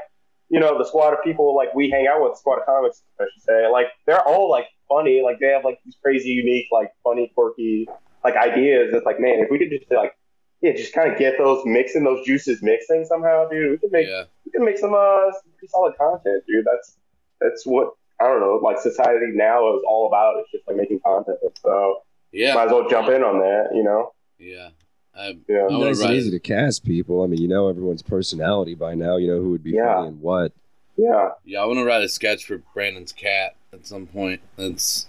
[0.49, 3.25] you know, the squad of people like we hang out with, squad of comics, I
[3.33, 6.91] should say, like they're all like funny, like they have like these crazy, unique, like
[7.03, 7.87] funny, quirky,
[8.23, 8.93] like ideas.
[8.93, 10.13] It's like, man, if we could just like,
[10.61, 14.07] yeah, just kind of get those mixing, those juices mixing somehow, dude, we could make,
[14.07, 16.65] Yeah, we could make some uh some pretty solid content, dude.
[16.65, 16.97] That's
[17.39, 20.35] that's what I don't know, like society now is all about.
[20.39, 21.37] It's just like making content.
[21.63, 22.01] So
[22.31, 24.13] yeah, might as well jump in on that, you know?
[24.39, 24.69] yeah.
[25.13, 25.57] I, Yeah.
[25.57, 27.21] I wanna nice and easy to cast people.
[27.23, 29.17] I mean, you know everyone's personality by now.
[29.17, 29.95] You know who would be Yeah.
[29.95, 30.53] funny and what.
[30.95, 31.29] Yeah.
[31.43, 34.41] Yeah, I want to write a sketch for Brandon's cat at some point.
[34.57, 35.07] That's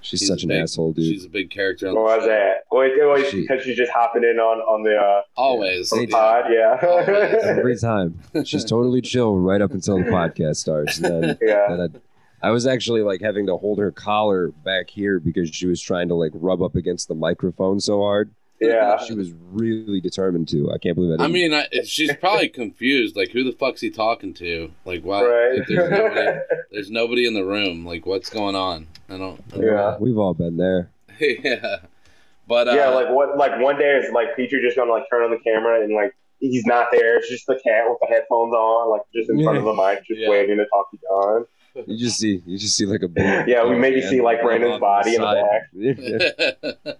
[0.00, 1.04] She's, She's such an big- asshole, dude.
[1.12, 2.28] she's a big character on What the was show.
[2.28, 2.54] that?
[2.70, 5.90] Wait, wait, She- because she's just hopping in on on the uh, Always.
[5.90, 6.12] They on do.
[6.12, 6.78] pod, yeah.
[6.88, 7.08] Always.
[7.44, 10.98] Every time, she's totally chill right up until the podcast starts.
[10.98, 11.66] And then, yeah.
[11.76, 12.00] then
[12.42, 15.80] I, I was actually like having to hold her collar back here because she was
[15.82, 18.30] trying to like rub up against the microphone so hard.
[18.60, 18.98] Yeah.
[18.98, 20.70] She was really determined to.
[20.72, 23.16] I can't believe I I mean, I, she's probably confused.
[23.16, 24.70] Like, who the fuck's he talking to?
[24.84, 25.58] Like, wow, Right.
[25.58, 26.38] like, there's, nobody,
[26.72, 27.86] there's nobody in the room.
[27.86, 28.86] Like, what's going on?
[29.08, 29.40] I don't.
[29.52, 29.96] I don't Yeah.
[30.00, 30.90] we've all been there.
[31.20, 31.76] yeah.
[32.46, 33.36] But uh, yeah, like what?
[33.36, 36.14] Like one day is like Peter just gonna like turn on the camera and like
[36.40, 37.18] he's not there.
[37.18, 39.98] It's just the cat with the headphones on, like just in front of the mic,
[40.06, 40.30] just Yeah.
[40.30, 41.44] waiting to talk to John.
[41.86, 43.46] You just see, you just see like a big.
[43.48, 46.96] Yeah, we maybe see, like, Brandon's body in the back.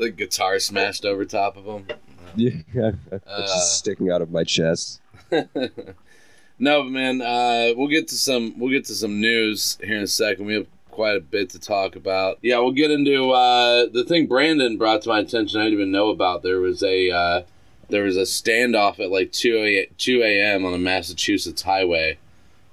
[0.00, 1.86] The guitar smashed over top of him.
[2.34, 2.60] yeah,
[3.12, 5.00] it's Uh, just sticking out of my chest.
[6.58, 10.02] no, but man, uh, we'll get to some we'll get to some news here in
[10.02, 10.46] a second.
[10.46, 12.38] We have quite a bit to talk about.
[12.42, 15.60] Yeah, we'll get into uh, the thing Brandon brought to my attention.
[15.60, 16.42] I didn't even know about.
[16.42, 17.42] There was a uh,
[17.88, 20.64] there was a standoff at like two a, two a.m.
[20.64, 22.18] on a Massachusetts highway.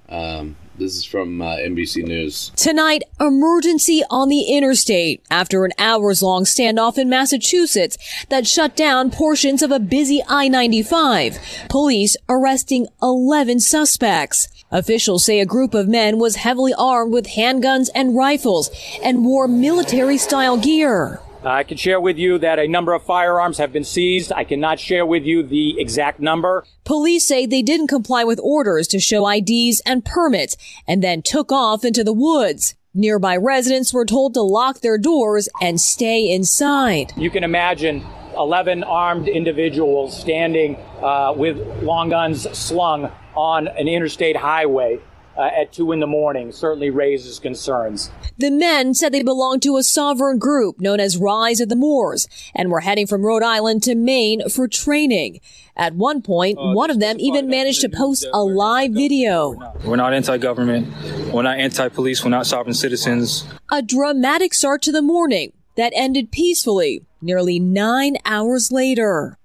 [0.08, 2.50] Um, this is from uh, NBC News.
[2.56, 9.10] Tonight, emergency on the interstate after an hours long standoff in Massachusetts that shut down
[9.10, 11.68] portions of a busy I-95.
[11.68, 14.48] Police arresting 11 suspects.
[14.70, 18.70] Officials say a group of men was heavily armed with handguns and rifles
[19.02, 21.20] and wore military style gear.
[21.44, 24.32] I can share with you that a number of firearms have been seized.
[24.32, 26.64] I cannot share with you the exact number.
[26.84, 31.52] Police say they didn't comply with orders to show IDs and permits and then took
[31.52, 32.74] off into the woods.
[32.94, 37.12] Nearby residents were told to lock their doors and stay inside.
[37.16, 38.04] You can imagine
[38.36, 44.98] 11 armed individuals standing uh, with long guns slung on an interstate highway.
[45.38, 48.10] Uh, at 2 in the morning certainly raises concerns.
[48.36, 52.26] The men said they belonged to a sovereign group known as Rise of the Moors
[52.54, 55.40] and were heading from Rhode Island to Maine for training.
[55.76, 59.54] At one point, Uh, one of them even managed to post a live video.
[59.84, 60.88] We're not anti-government.
[61.32, 62.24] We're not anti-police.
[62.24, 63.44] We're not sovereign citizens.
[63.70, 69.38] A dramatic start to the morning that ended peacefully nearly nine hours later.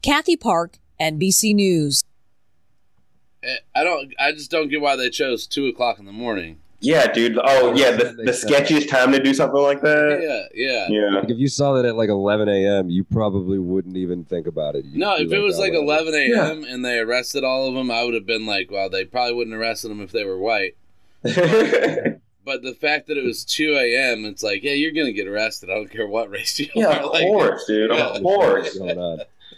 [0.00, 2.03] Kathy Park, NBC News.
[3.74, 4.12] I don't.
[4.18, 6.58] I just don't get why they chose two o'clock in the morning.
[6.80, 7.38] Yeah, dude.
[7.42, 10.20] Oh, yeah, the, the sketchiest time to do something like that.
[10.54, 10.88] Yeah, yeah.
[10.90, 11.18] Yeah.
[11.20, 14.76] Like if you saw that at like 11 a.m., you probably wouldn't even think about
[14.76, 14.84] it.
[14.84, 16.64] You'd No, be if it was "Oh, like 11 a.m.
[16.64, 19.56] and they arrested all of them, I would have been like, well, they probably wouldn't
[19.56, 20.76] arrested them if they were white.
[22.44, 25.70] But the fact that it was 2 a.m., it's like, yeah, you're gonna get arrested.
[25.70, 27.02] I don't care what race you yeah, are.
[27.04, 27.90] of Like, course, dude.
[27.90, 28.08] Yeah.
[28.08, 28.78] Of course.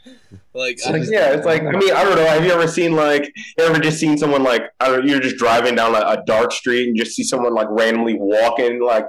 [0.07, 0.41] What's going on?
[0.55, 2.27] Like, It's like, yeah, it's like I mean I don't know.
[2.27, 5.75] Have you ever seen like ever just seen someone like I don't you're just driving
[5.75, 9.07] down a, a dark street and just see someone like randomly walking like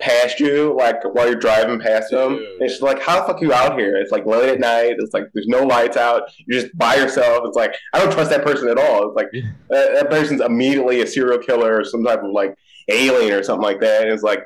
[0.00, 2.36] past you like while you're driving past them.
[2.36, 2.62] Dude.
[2.62, 3.96] It's just like how the fuck you out here?
[3.96, 4.96] It's like late at night.
[4.98, 6.22] It's like there's no lights out.
[6.46, 7.42] You're just by yourself.
[7.46, 9.08] It's like I don't trust that person at all.
[9.08, 9.28] It's like
[9.70, 12.54] that, that person's immediately a serial killer or some type of like
[12.88, 14.02] alien or something like that.
[14.02, 14.40] And it's like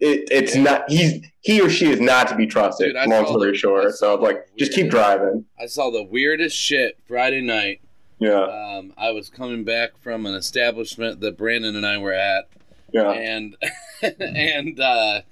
[0.00, 0.62] it, it's Yeah.
[0.62, 2.94] not he's he or she is not to be trusted.
[2.94, 3.92] Dude, long story the- short.
[3.94, 5.44] So like just keep driving.
[5.60, 7.80] I saw the weirdest shit Friday night.
[8.18, 8.42] Yeah.
[8.44, 12.48] Um, I was coming back from an establishment that Brandon and I were at,
[12.92, 13.10] Yeah.
[13.10, 13.56] and
[14.20, 15.22] and uh,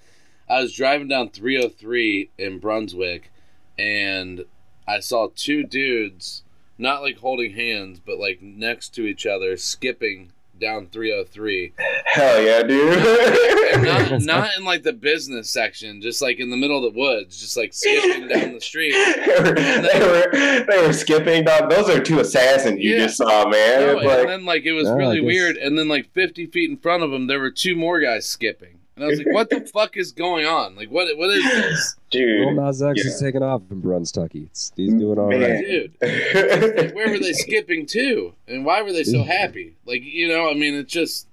[0.50, 3.30] I was driving down 303 in Brunswick,
[3.78, 4.44] and
[4.86, 6.42] I saw two dudes,
[6.76, 10.31] not like holding hands, but like next to each other, skipping
[10.62, 11.72] down 303.
[12.06, 13.82] Hell yeah, dude.
[13.84, 17.38] not, not in like the business section, just like in the middle of the woods,
[17.40, 18.92] just like skipping down the street.
[18.92, 21.44] they, were, they were they were skipping.
[21.44, 21.68] Dog.
[21.68, 23.04] Those are two assassins you Yeah.
[23.04, 23.80] just saw, man.
[23.80, 26.12] No, It's like, and then like it was I really guess- weird, and then like
[26.12, 29.18] 50 feet in front of them, there were two more guys skipping, and I was
[29.18, 30.76] like, "What the fuck is going on?
[30.76, 32.56] Like, what what is this, Lil dude.
[32.56, 33.10] Nas X Yeah.
[33.10, 34.46] is taking off in Brunstucky.
[34.46, 35.40] It's, he's doing all right.
[35.40, 35.62] Man.
[35.62, 35.92] dude?
[36.02, 39.76] Like, where were they skipping to, and why were they so happy?
[39.86, 41.26] Like, you know, I mean, it's just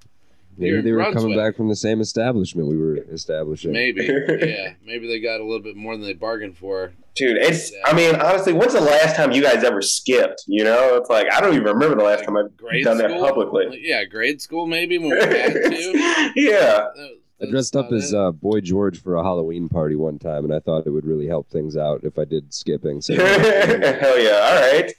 [0.57, 3.71] Maybe they were coming back from the same establishment we were establishing.
[3.71, 4.03] maybe,
[4.41, 6.91] yeah, maybe they got a little bit more than they bargained for.
[7.15, 7.71] Dude, it's.
[7.85, 10.43] I mean, honestly, when's the last time you guys ever skipped?
[10.47, 13.11] You know, it's like I don't even remember the last time I've Grade done that
[13.19, 13.67] publicly.
[13.67, 16.31] Like, yeah, grade school maybe when we had to.
[16.35, 16.87] yeah.
[16.95, 20.43] That- I dressed up about as uh, Boy George for a Halloween party one time,
[20.45, 23.01] and I thought it would really help things out if I did skipping.
[23.01, 24.31] So Hell yeah!
[24.31, 24.91] All right.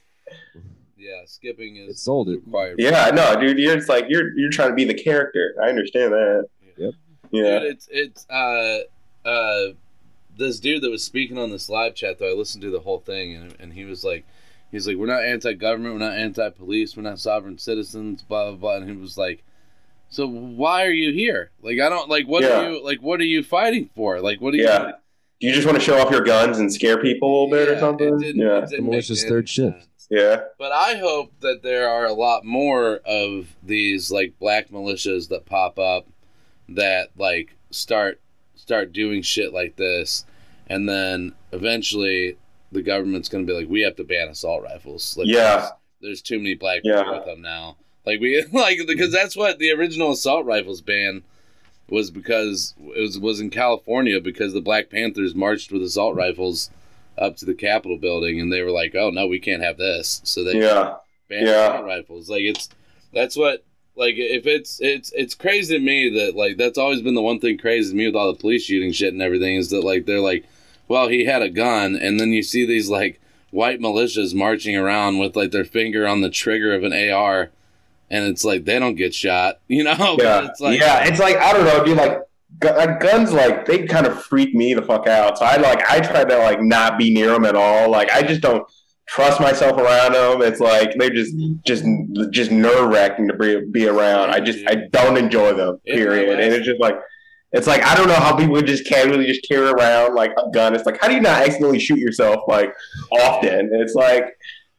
[0.97, 2.37] yeah, skipping is It sold it.
[2.45, 2.77] required.
[2.79, 5.55] Yeah, no, dude, you're it's like you're you're trying to be the character.
[5.63, 6.47] I understand that.
[6.77, 6.95] Yep.
[7.31, 7.59] Yeah.
[7.61, 8.79] Dude, it's it's uh
[9.25, 9.73] uh
[10.37, 13.01] this dude that was speaking on this live chat though, I listened to the whole
[13.01, 14.25] thing and and he was like
[14.71, 18.51] he's like, We're not anti government, we're not anti police, we're not sovereign citizens, blah
[18.51, 19.43] blah blah and he was like
[20.11, 21.51] so why are you here?
[21.63, 22.49] Like I don't like what Yeah.
[22.67, 24.21] are you like what are you fighting for?
[24.21, 24.87] Like what are you Yeah.
[24.87, 24.93] you
[25.41, 27.69] Do you just want to show off your guns and scare people a little bit
[27.69, 28.15] Yeah, or something?
[28.17, 28.59] It didn't, yeah.
[28.59, 29.87] it didn't make third shift.
[30.11, 30.41] Yeah.
[30.59, 35.47] But I hope that there are a lot more of these like black militias that
[35.47, 36.07] pop up
[36.69, 38.21] that like start
[38.57, 40.25] start doing shit like this
[40.67, 42.37] and then eventually
[42.73, 45.17] the government's going to be like we have to ban assault rifles.
[45.17, 45.57] Like Yeah.
[45.57, 45.71] there's,
[46.01, 46.99] there's too many black Yeah.
[47.03, 47.77] people with them now.
[48.07, 51.23] Like we like because that's what the original assault rifles ban
[51.89, 56.71] was because it was was in California because the Black Panthers marched with assault rifles
[57.19, 60.21] up to the Capitol building and they were like, "Oh no, we can't have this."
[60.25, 60.95] So they Yeah.
[61.29, 61.69] banned Yeah.
[61.73, 62.31] assault rifles.
[62.31, 62.69] Like it's
[63.13, 63.65] that's what
[63.97, 67.41] like if it's it's it's crazy to me that like that's always been the one
[67.41, 70.07] thing crazy to me with all the police shooting shit and everything is that like
[70.07, 70.45] they're like,
[70.89, 75.19] well, he had a gun, and then you see these like white militias marching around
[75.19, 77.51] with like their finger on the trigger of an AR.
[78.11, 80.17] And it's like they don't get shot, you know.
[80.17, 80.47] But Yeah.
[80.49, 81.05] it's like, yeah.
[81.07, 81.97] It's like I don't know, dude.
[81.97, 82.19] Like,
[82.63, 85.39] like uh, guns, like they kind of freak me the fuck out.
[85.39, 87.91] So I like I try to like not be near them at all.
[87.91, 88.65] Like I just don't
[89.09, 90.43] trust myself around them.
[90.43, 91.85] It's like they're just just
[92.31, 94.31] just nerve wracking to be be around.
[94.31, 95.79] I just I don't enjoy them.
[95.87, 96.41] Period.
[96.41, 96.97] And it's just like.
[97.53, 100.49] It's like I don't know how people would just casually just carry around like a
[100.53, 100.73] gun.
[100.73, 102.73] It's like how do you not accidentally shoot yourself like
[103.11, 103.71] often?
[103.73, 104.25] It's like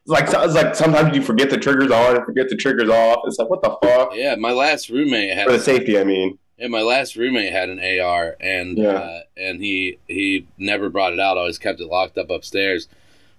[0.06, 3.20] like it's like sometimes you forget the triggers on and forget the triggers off.
[3.26, 4.34] It's like what the fuck yeah.
[4.36, 5.98] My last roommate had for the safety.
[5.98, 8.88] I mean, Yeah, my last roommate had an AR, and Yeah.
[8.90, 11.36] uh, and he he never brought it out.
[11.38, 12.88] Always kept it locked up upstairs.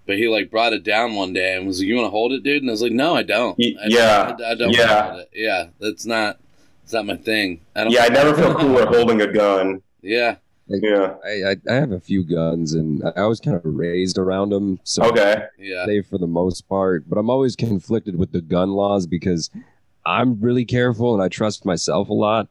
[0.05, 2.33] But he like brought it down one day and was like, "You want to hold
[2.33, 3.57] it, dude?" And I was like, "No, I don't.
[3.57, 4.35] I, yeah.
[4.37, 5.15] I, I don't Yeah.
[5.17, 5.29] it.
[5.33, 6.39] Yeah, that's not
[6.83, 7.61] it's not my thing.
[7.73, 7.93] I don't.
[7.93, 9.81] yeah, I never feel cooler holding a gun.
[10.01, 10.35] Yeah,
[10.67, 11.15] Yeah.
[11.25, 14.49] I, I, I have a few guns, and I I was kind of raised around
[14.49, 15.43] them, so Okay.
[15.59, 17.07] yeah, safe for the most part.
[17.09, 19.49] But I'm always conflicted with the gun laws because
[20.05, 22.47] I'm really careful and I trust myself a lot.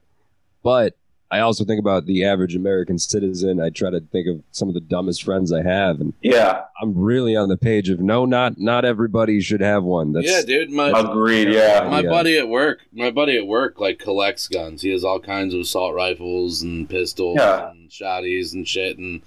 [0.62, 0.96] But
[1.32, 3.58] I also think about the average American citizen.
[3.58, 6.94] I try to think of some of the dumbest friends I have, and Yeah, I'm
[6.94, 10.12] really on the page of no, not not everybody should have one.
[10.12, 10.70] That's yeah, dude.
[10.70, 11.48] My agreed.
[11.48, 12.10] Yeah, my Yeah.
[12.10, 14.82] buddy at work, my buddy at work, like collects guns.
[14.82, 17.70] He has all kinds of assault rifles and pistols Yeah.
[17.70, 18.98] and shotties and shit.
[18.98, 19.22] And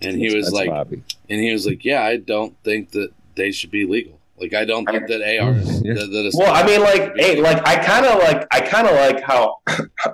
[0.00, 1.02] and he was that's like, Bobby.
[1.28, 4.18] and he was like, yeah, I don't think that they should be legal.
[4.42, 5.82] Like I don't think that ARs.
[5.82, 5.94] Yeah.
[5.94, 8.86] that, that is- Well, I mean, like, hey, like I kind of like I kind
[8.88, 9.58] of like how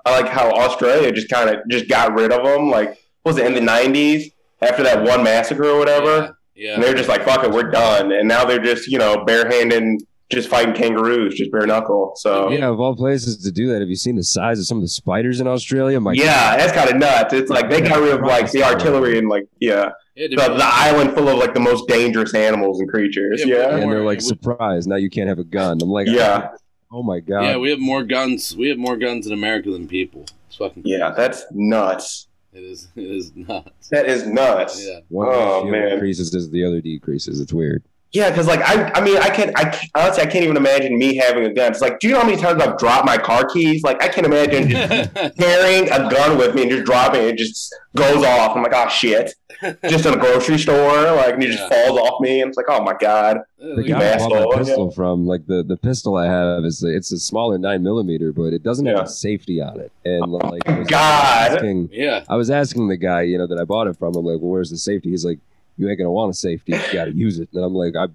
[0.04, 2.70] I like how Australia just kind of just got rid of them.
[2.70, 6.36] Like, was it in the '90s after that one massacre or whatever?
[6.54, 6.74] Yeah.
[6.74, 10.02] And they're just like, "Fuck it, we're done." And now they're just you know barehanded,
[10.30, 12.12] just fighting kangaroos, just bare knuckle.
[12.16, 14.76] So Yeah, of all places to do that, have you seen the size of some
[14.78, 15.98] of the spiders in Australia?
[16.00, 17.32] My yeah, that's kind of nuts.
[17.32, 20.60] It's like they got rid of like the artillery and like yeah, Yeah, the, the
[20.64, 23.42] island full of like the most dangerous animals and creatures.
[23.44, 25.78] Yeah, Yeah, and they're like We- surprised now you can't have a gun.
[25.80, 26.50] I'm like, yeah,
[26.92, 27.42] oh my god.
[27.44, 28.54] yeah, we have more guns.
[28.56, 30.26] We have more guns in America than people.
[30.48, 30.82] It's fucking.
[30.84, 31.12] yeah.
[31.16, 32.26] That's nuts.
[32.52, 32.88] It is.
[32.96, 33.88] It is nuts.
[33.90, 34.84] That is nuts.
[34.86, 35.00] Yeah.
[35.08, 35.92] One Oh, man.
[35.92, 37.40] increases as the other decreases.
[37.40, 37.82] It's weird.
[38.12, 39.52] Yeah, because like I, I mean, I can't.
[39.58, 41.70] I can, honestly, I can't even imagine me having a gun.
[41.72, 43.82] It's like, do you know how many times I've dropped my car keys?
[43.82, 47.28] Like, I can't imagine just carrying a gun with me and just dropping it.
[47.34, 48.56] It just goes off.
[48.56, 49.34] I'm like, oh shit!
[49.88, 51.86] Just in a grocery store, like, and it just Yeah.
[51.88, 52.42] falls off me.
[52.42, 53.38] And it's like, oh my god.
[53.58, 56.64] The Yeah, guy I bought asshole, my pistol from, like the, the pistol I have
[56.64, 58.98] is it's a smaller nine millimeter, but it doesn't Yeah.
[58.98, 59.90] have a safety on it.
[60.04, 61.52] And like, I was God.
[61.56, 62.22] asking, yeah.
[62.28, 64.14] I was asking the guy, you know, that I bought it from.
[64.14, 65.10] I'm like, well, where's the safety?
[65.10, 65.40] He's like,
[65.78, 66.72] you ain't gonna want a safety.
[66.72, 67.48] You got to use it.
[67.54, 68.08] And I'm like, I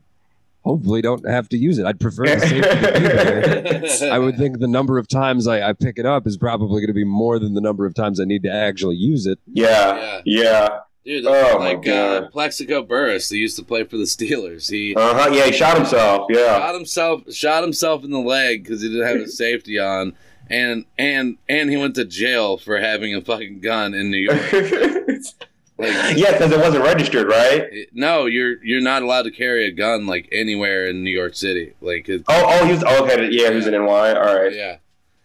[0.64, 1.86] hopefully don't have to use it.
[1.86, 4.14] I'd prefer the safety to be there.
[4.14, 6.88] I would think the number of times I, I pick it up is probably going
[6.88, 9.40] to be more than the number of times I need to actually use it.
[9.48, 10.80] Yeah, yeah.
[11.06, 14.72] Dude, Oh, my like uh, Plaxico Burress, he used to play for the Steelers.
[14.72, 15.30] He Uh huh.
[15.34, 16.28] Yeah, he shot himself.
[16.30, 16.60] Yeah.
[16.60, 20.16] shot himself shot himself in the leg because he didn't have his safety on,
[20.50, 24.40] and and and he went to jail for having a fucking gun in New York.
[25.78, 27.68] Like, yeah, because it wasn't registered, right?
[27.94, 31.74] no, you're you're not allowed to carry a gun like anywhere in New York City.
[31.82, 33.28] Like, it, Oh, oh, he was oh, okay.
[33.32, 34.14] Yeah, he was an NY.
[34.14, 34.54] All right.
[34.54, 34.78] yeah,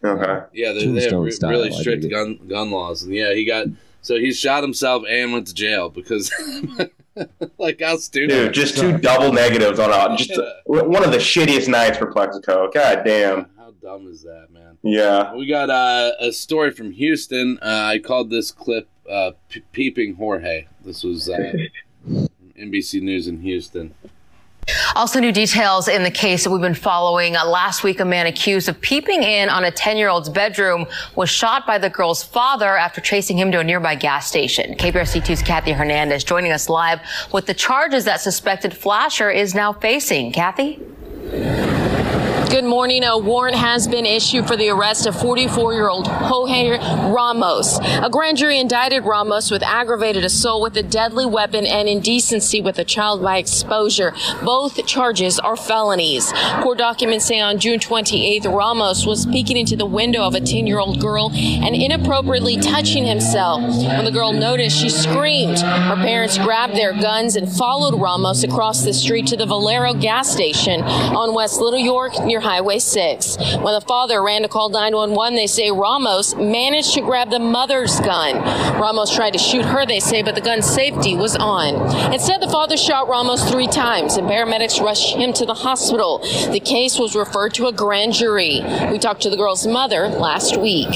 [0.02, 0.46] Okay.
[0.54, 3.66] yeah, they, they have re- style, really strict gun gun laws, and yeah, he got
[4.00, 6.32] so he shot himself and went to jail because,
[7.58, 8.28] like, how stupid.
[8.30, 10.42] Dude, just two double negatives on a just Yeah.
[10.64, 12.70] one of the shittiest nights for Plaxico.
[12.72, 13.46] God damn.
[13.58, 14.67] How dumb is that, man?
[14.82, 15.34] Yeah.
[15.34, 17.58] We got uh, a story from Houston.
[17.60, 21.52] Uh, I called this clip uh, P- "Peeping Jorge." This was uh,
[22.58, 23.94] NBC News in Houston.
[24.94, 27.36] Also, new details in the case that we've been following.
[27.36, 30.86] Uh, last week, a man accused of peeping in on a 10 year old's bedroom
[31.16, 34.74] was shot by the girl's father after chasing him to a nearby gas station.
[34.74, 37.00] KPRC2's Kathy Hernandez joining us live
[37.32, 40.32] with the charges that suspected flasher is now facing.
[40.32, 40.78] Kathy?
[42.50, 43.04] Good morning.
[43.04, 46.78] A warrant has been issued for the arrest of 44 year old Jorge
[47.12, 47.78] Ramos.
[47.78, 52.78] A grand jury indicted Ramos with aggravated assault with a deadly weapon and indecency with
[52.78, 54.14] a child by exposure.
[54.42, 56.32] Both charges are felonies.
[56.62, 60.66] Court documents say on June 28th, Ramos was peeking into the window of a 10
[60.66, 63.60] year old girl and inappropriately touching himself.
[63.60, 65.58] When the girl noticed, she screamed.
[65.58, 70.32] Her parents grabbed their guns and followed Ramos across the street to the Valero gas
[70.32, 73.36] station on West Little York near Highway 6.
[73.36, 77.98] When the father ran to call 911, they say Ramos managed to grab the mother's
[78.00, 78.36] gun.
[78.80, 82.12] Ramos tried to shoot her, they say, but the gun's safety was on.
[82.12, 86.18] Instead, the father shot Ramos three times, and paramedics rushed him to the hospital.
[86.50, 88.60] The case was referred to a grand jury.
[88.90, 90.90] We talked to the girl's mother last week.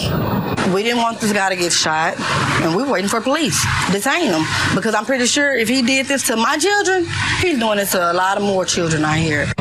[0.73, 2.15] We didn't want this guy to get shot,
[2.63, 5.83] and we were waiting for police to detain him because I'm pretty sure if he
[5.83, 7.07] did this to my children,
[7.41, 9.53] he's doing this to a lot of more children out here.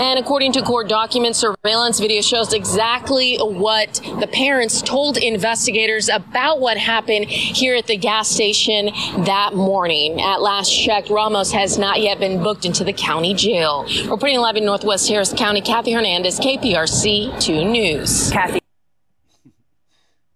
[0.00, 6.58] And according to court documents, surveillance video shows exactly what the parents told investigators about
[6.58, 8.86] what happened here at the gas station
[9.24, 10.18] that morning.
[10.18, 13.84] At last check, Ramos has not yet been booked into the county jail.
[14.08, 18.30] Reporting live in Northwest Harris County, Kathy Hernandez, KPRC 2 News.
[18.30, 18.60] Kathy.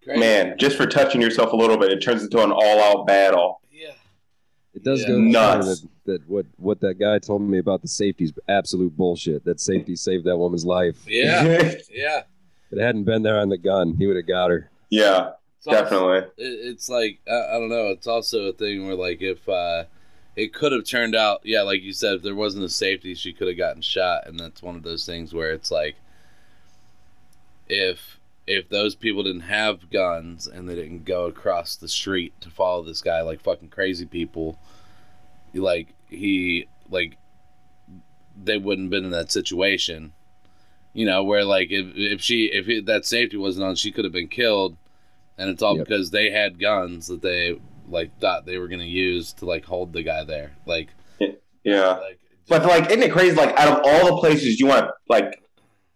[0.07, 3.62] Man, just for touching yourself a little bit, it turns into an all-out battle.
[3.72, 3.92] Yeah,
[4.74, 5.09] it does Yeah.
[5.09, 5.87] go to show Nuts.
[6.06, 9.44] That, that what what that guy told me about the safety is absolute bullshit.
[9.44, 10.96] That safety saved that woman's life.
[11.07, 11.44] Yeah,
[11.90, 12.22] yeah.
[12.70, 14.70] If it hadn't been there on the gun, he would have got her.
[14.90, 16.18] yeah, It's also- definitely.
[16.44, 17.88] it- it's like I, I don't know.
[17.88, 19.84] It's also a thing where like if uh,
[20.36, 23.32] it could have turned out, yeah, like you said, if there wasn't a safety, she
[23.32, 25.94] could have gotten shot, and that's one of those things where it's like
[27.68, 32.50] if if those people didn't have guns and they didn't go across the street to
[32.50, 34.59] follow this guy like fucking crazy people,
[35.55, 37.16] like he like
[38.42, 40.12] they wouldn't been in that situation
[40.92, 44.05] You know, where like if if she if it, that safety wasn't on, she could
[44.05, 44.76] have been killed,
[45.38, 45.86] and it's all Yep.
[45.86, 49.92] because they had guns that they like thought they were gonna use to like hold
[49.92, 50.52] the guy there.
[50.66, 50.88] Like,
[51.64, 51.98] Yeah.
[51.98, 53.34] like But like, isn't it crazy?
[53.36, 55.42] Like, out of all the places you want to like,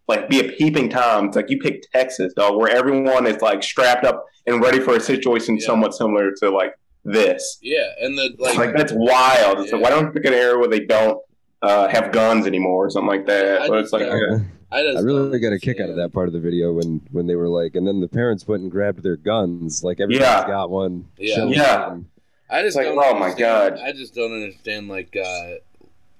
[0.07, 3.63] like be a peeping tom, it's like you pick Texas, dog, where everyone is like
[3.63, 5.65] strapped up and ready for a situation Yeah.
[5.67, 6.73] somewhat similar to like
[7.05, 7.57] this.
[7.61, 9.59] yeah, and the Like, like, that's wild.
[9.59, 11.19] It's like, why don't you pick an area where they don't
[11.61, 13.61] uh, have guns anymore or something like that?
[13.63, 14.45] I but it's like, don't- yeah.
[14.71, 16.71] I just I really don't got a kick out of that part of the video
[16.73, 19.83] when when they were like, and then the parents went and grabbed their guns.
[19.83, 20.45] Like everybody's Yeah.
[20.47, 21.07] got one.
[21.17, 21.35] Yeah.
[21.35, 21.87] Shell's Yeah.
[21.87, 22.05] one.
[22.51, 23.79] I just It's like, oh my God.
[23.79, 25.55] I just don't understand like uh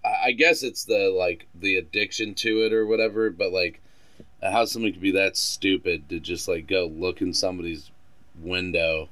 [0.03, 3.81] I I guess it's the like the addiction to it or whatever, but like
[4.41, 7.91] how somebody could be that stupid to just like go look in somebody's
[8.41, 9.09] window and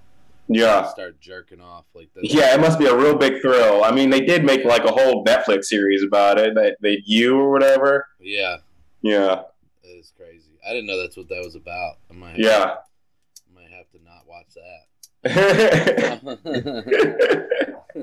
[0.48, 0.88] yeah.
[0.88, 2.26] start jerking off like that.
[2.26, 3.84] Yeah, it must be a real big thrill.
[3.84, 6.56] I mean, they did make like a whole Netflix series about it.
[6.56, 8.08] That they you or whatever.
[8.20, 8.58] Yeah,
[9.02, 9.41] Yeah,
[9.84, 10.43] it is crazy.
[10.68, 11.98] I didn't know that's what that was about.
[12.10, 12.76] I might yeah.
[12.76, 14.84] I might have to not watch that.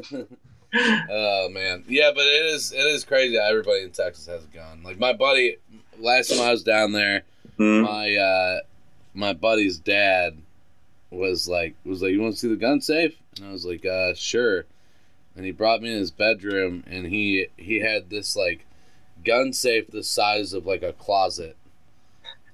[1.10, 3.36] oh man, yeah, but it is it is crazy.
[3.36, 4.82] Everybody in Texas has a gun.
[4.82, 5.56] Like my buddy,
[5.98, 7.22] last time I was down there,
[7.56, 7.82] Hmm.
[7.82, 8.60] my uh,
[9.14, 10.36] my buddy's dad
[11.14, 13.84] was like was like, "You want to see the gun safe?" And I was like,
[13.84, 14.66] "Uh, sure."
[15.36, 18.66] And he brought me in his bedroom, and he he had this like
[19.24, 21.56] gun safe the size of like a closet.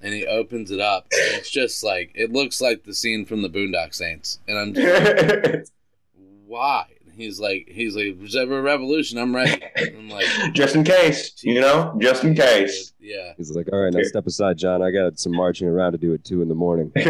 [0.03, 3.43] And he opens it up, and it's just like it looks like the scene from
[3.43, 5.71] the Boondock Saints, and I'm just
[6.47, 6.85] why?
[7.11, 10.83] And he's like, he's like, "There's ever a revolution, I'm ready." I'm like, just in
[10.83, 12.93] case, you know, just in case.
[12.99, 14.81] yeah, He's like, all right, now step aside, John.
[14.81, 16.91] I got some marching around to do at two in the morning.
[16.95, 17.03] yeah.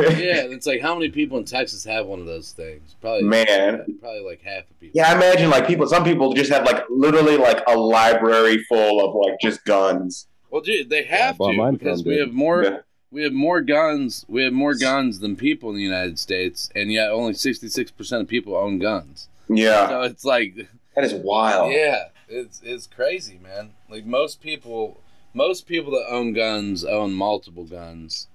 [0.51, 2.95] It's like how many people in Texas have one of those things?
[2.99, 3.85] Probably, Man.
[3.99, 4.99] probably like half the people.
[4.99, 5.87] Yeah, I imagine like people.
[5.87, 10.27] Some people just have like literally like a library full of like just guns.
[10.49, 12.27] Well, dude, they have well, to mine because from we did.
[12.27, 12.63] have more.
[12.63, 12.77] Yeah.
[13.11, 14.25] We have more guns.
[14.29, 18.21] We have more guns than people in the United States, and yet only sixty-six percent
[18.21, 19.27] of people own guns.
[19.57, 20.55] Yeah, So it's like,
[20.95, 21.71] that is wild.
[21.71, 23.71] yeah, it's it's crazy, man.
[23.89, 24.99] Like most people,
[25.33, 28.27] most people that own guns own multiple guns,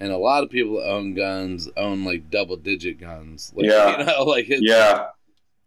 [0.00, 3.52] and a lot of people that own guns own like double-digit guns.
[3.54, 3.98] Like, Yeah.
[4.00, 5.06] you know, like it's, Yeah,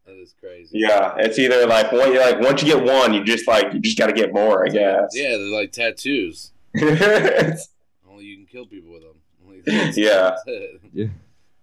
[0.05, 0.77] that is crazy.
[0.79, 1.15] yeah.
[1.17, 3.97] It's either like one, you're like once you get one, you just like you just
[3.97, 4.65] got to get more.
[4.65, 5.09] I guess.
[5.13, 6.51] Yeah, they're like tattoos.
[6.75, 9.15] Only you can kill people with them.
[9.47, 10.31] Like, that's- Yeah.
[10.31, 10.81] that's it.
[10.93, 11.05] Yeah.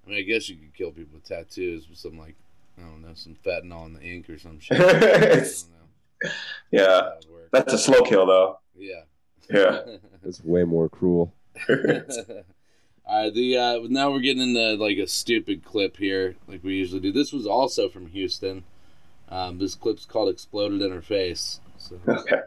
[0.07, 2.35] I mean, I guess you could kill people with tattoos with some like
[2.83, 4.81] I don't know, some fentanyl in the ink or some shit.
[4.81, 6.31] I don't know.
[6.71, 7.11] yeah,
[7.53, 8.59] that that's a slow kill though.
[8.77, 9.03] Yeah.
[9.51, 9.81] Yeah.
[10.25, 11.35] It's way more cruel.
[11.69, 16.75] All right, the uh, now we're getting into like a stupid clip here, like we
[16.75, 17.11] usually do.
[17.11, 18.63] This was also from Houston.
[19.29, 22.43] Um, this clip's called "Exploded in Her Face." So, Okay.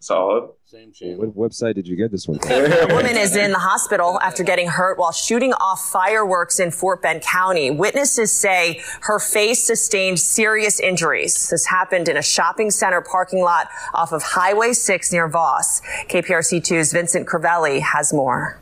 [0.00, 0.50] Solid.
[0.64, 1.26] Same channel.
[1.26, 2.38] What website did you get this one?
[2.38, 2.52] from?
[2.52, 7.02] A woman is in the hospital after getting hurt while shooting off fireworks in Fort
[7.02, 7.70] Bend County.
[7.72, 11.50] Witnesses say her face sustained serious injuries.
[11.50, 15.80] This happened in a shopping center parking lot off of Highway 6 near Voss.
[16.08, 18.60] KPRC2's Vincent Crivelli has more.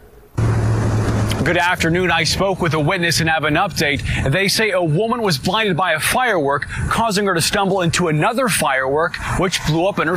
[1.44, 2.10] Good afternoon.
[2.10, 4.32] I spoke with a witness and have an update.
[4.32, 8.48] They say a woman was blinded by a firework, causing her to stumble into another
[8.48, 10.16] firework, which blew up in her.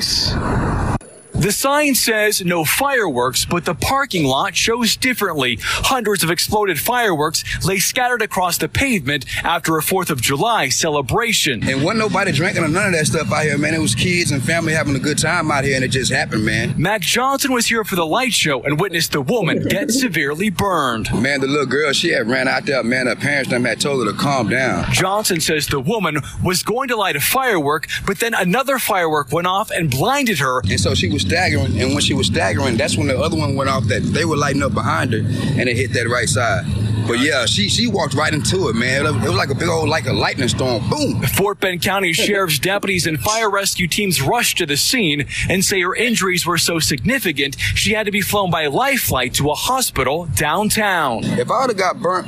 [1.40, 5.58] The sign says no fireworks, but the parking lot shows differently.
[5.62, 11.64] Hundreds of exploded fireworks lay scattered across the pavement after a 4th of July celebration.
[11.64, 13.74] And wasn't nobody drinking or none of that stuff out here, man.
[13.74, 16.44] It was kids and family having a good time out here, and it just happened,
[16.44, 16.74] man.
[16.76, 21.08] Mac Johnson was here for the light show and witnessed the woman get severely burned.
[21.14, 23.08] Man, the little girl, she had ran out there, man.
[23.08, 24.92] Her parents them had told her to calm down.
[24.92, 29.48] Johnson says the woman was going to light a firework, but then another firework went
[29.48, 30.60] off and blinded her.
[30.70, 33.56] And so she was staggering, and when she was staggering, that's when the other one
[33.56, 36.66] went off that they were lighting up behind her, and it hit that right side.
[37.08, 39.06] But yeah, she she walked right into it, man.
[39.06, 40.88] It was, it was like a big old, like a lightning storm.
[40.90, 41.22] Boom.
[41.24, 45.82] Fort Bend County Sheriff's deputies and fire rescue teams rushed to the scene and say
[45.82, 49.56] her injuries were so significant she had to be flown by life flight to a
[49.56, 51.24] hospital downtown.
[51.24, 52.28] If I would have got burnt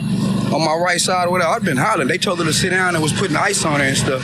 [0.51, 2.07] on my right side or whatever, I'd been hollering.
[2.07, 4.23] They told her to sit down and was putting ice on her and stuff.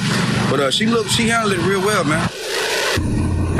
[0.50, 2.30] But uh, she looked, she handled it real well, man.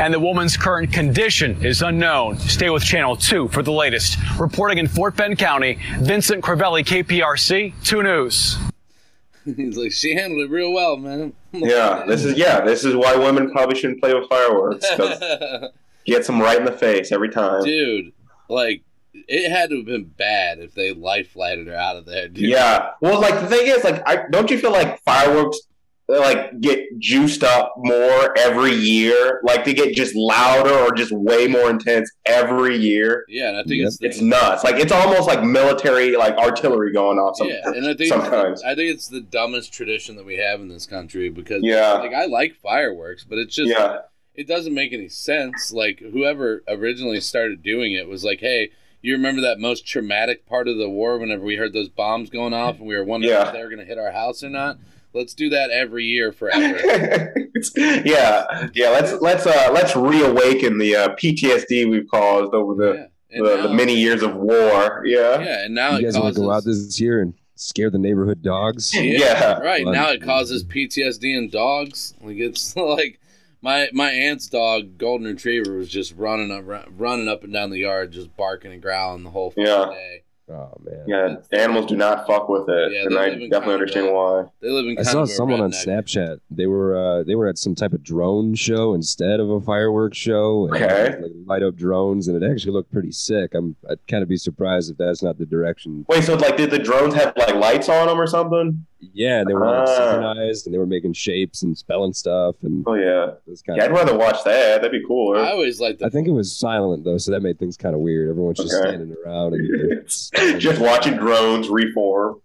[0.00, 2.38] And the woman's current condition is unknown.
[2.38, 4.16] Stay with Channel 2 for the latest.
[4.38, 8.58] Reporting in Fort Bend County, Vincent Crivelli, KPRC, 2 News.
[9.44, 11.32] He's like, she handled it real well, man.
[11.52, 14.86] Yeah, this is yeah, this is why women probably shouldn't play with fireworks.
[14.98, 17.64] you get them right in the face every time.
[17.64, 18.12] dude,
[18.48, 18.82] like
[19.14, 22.50] it had to have been bad if they life flighted her out of there, dude.
[22.50, 22.90] Yeah.
[23.00, 25.67] Well, like the thing is, like, I don't you feel like fireworks they
[26.08, 29.40] like get juiced up more every year.
[29.42, 33.24] Like they get just louder or just way more intense every year.
[33.28, 34.64] Yeah, and I think it's It's nuts.
[34.64, 37.36] Like it's almost like military, like artillery going off.
[37.36, 38.62] Some, yeah, and I think sometimes.
[38.62, 41.92] I think it's the dumbest tradition that we have in this country because Yeah.
[41.94, 43.98] like I like fireworks, but it's just Yeah.
[44.34, 45.72] it doesn't make any sense.
[45.72, 48.70] Like whoever originally started doing it was like, hey.
[49.00, 52.52] You remember that most traumatic part of the war whenever we heard those bombs going
[52.52, 53.46] off and we were wondering Yeah.
[53.46, 54.76] if they were going to hit our house or not?
[55.14, 57.34] Let's do that every year forever.
[57.76, 58.88] yeah, yeah.
[58.90, 63.94] Let's let's uh let's reawaken the uh, PTSD we've caused over the the, the many
[63.94, 65.02] years of war.
[65.04, 67.90] Yeah, yeah, and now you it guys want to go out this year and scare
[67.90, 68.94] the neighborhood dogs?
[68.94, 69.58] Yeah.
[69.58, 69.92] Right Fun.
[69.92, 72.14] now it causes PTSD in dogs.
[72.20, 73.18] Like it's like
[73.60, 76.64] my my aunt's dog, golden retriever, was just running up
[76.96, 79.86] running up and down the yard, just barking and growling the whole Yeah.
[79.90, 80.22] day.
[80.50, 81.04] Oh man.
[81.06, 81.36] yeah.
[81.58, 84.44] Animals do not fuck with it, Yeah, and I live in definitely understand why.
[84.62, 86.40] They live in I saw of someone on Snapchat.
[86.50, 90.16] They were uh, they were at some type of drone show instead of a fireworks
[90.16, 90.66] show.
[90.66, 91.20] and, Okay.
[91.20, 93.54] like, light up drones, and it actually looked pretty sick.
[93.54, 96.06] I'm I'd kind of be surprised if that's not the direction.
[96.08, 98.86] Wait, so like, did the drones have like lights on them or something?
[99.00, 99.96] Yeah, and they were like, Ah.
[99.96, 103.32] synchronized, and they were making shapes and spelling stuff, and Oh yeah,
[103.66, 103.84] kind yeah.
[103.84, 104.82] I'd rather watch that.
[104.82, 105.38] That'd be cooler.
[105.38, 108.00] I always like I think it was silent though, so that made things kind of
[108.00, 108.28] weird.
[108.28, 108.88] Everyone's just Okay.
[108.90, 110.08] standing around and
[110.60, 112.40] just watching drones reform.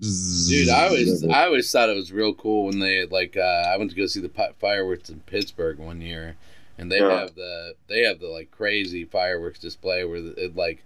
[0.00, 3.76] Dude, I always I always thought it was real cool when they like uh, I
[3.76, 6.36] went to go see the fireworks in Pittsburgh one year,
[6.78, 7.20] and they Yeah.
[7.20, 10.84] have the they have the like crazy fireworks display where it like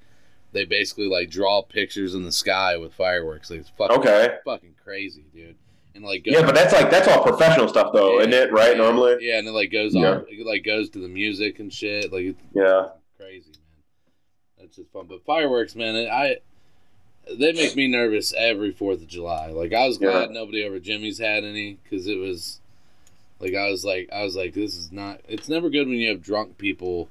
[0.53, 3.51] they basically like draw pictures in the sky with fireworks.
[3.51, 4.37] Like it's fucking Okay.
[4.45, 5.57] fucking crazy, dude.
[5.95, 8.53] And like Yeah, but that's like that's all professional stuff though, isn't it?
[8.53, 8.77] Right?
[8.77, 9.19] Normally.
[9.21, 10.17] yeah, and it like goes Yeah.
[10.19, 12.13] off it like goes to the music and shit.
[12.13, 12.89] Like it's Yeah.
[13.19, 13.83] crazy, man.
[14.59, 15.07] That's just fun.
[15.09, 16.39] But fireworks, man, I
[17.31, 19.49] they make me nervous every Fourth of July.
[19.51, 20.35] Like I was glad Yeah.
[20.35, 22.61] nobody over Jimmy's had any because it was
[23.39, 25.21] like I was like I was like this is not.
[25.29, 27.09] It's never good when you have drunk people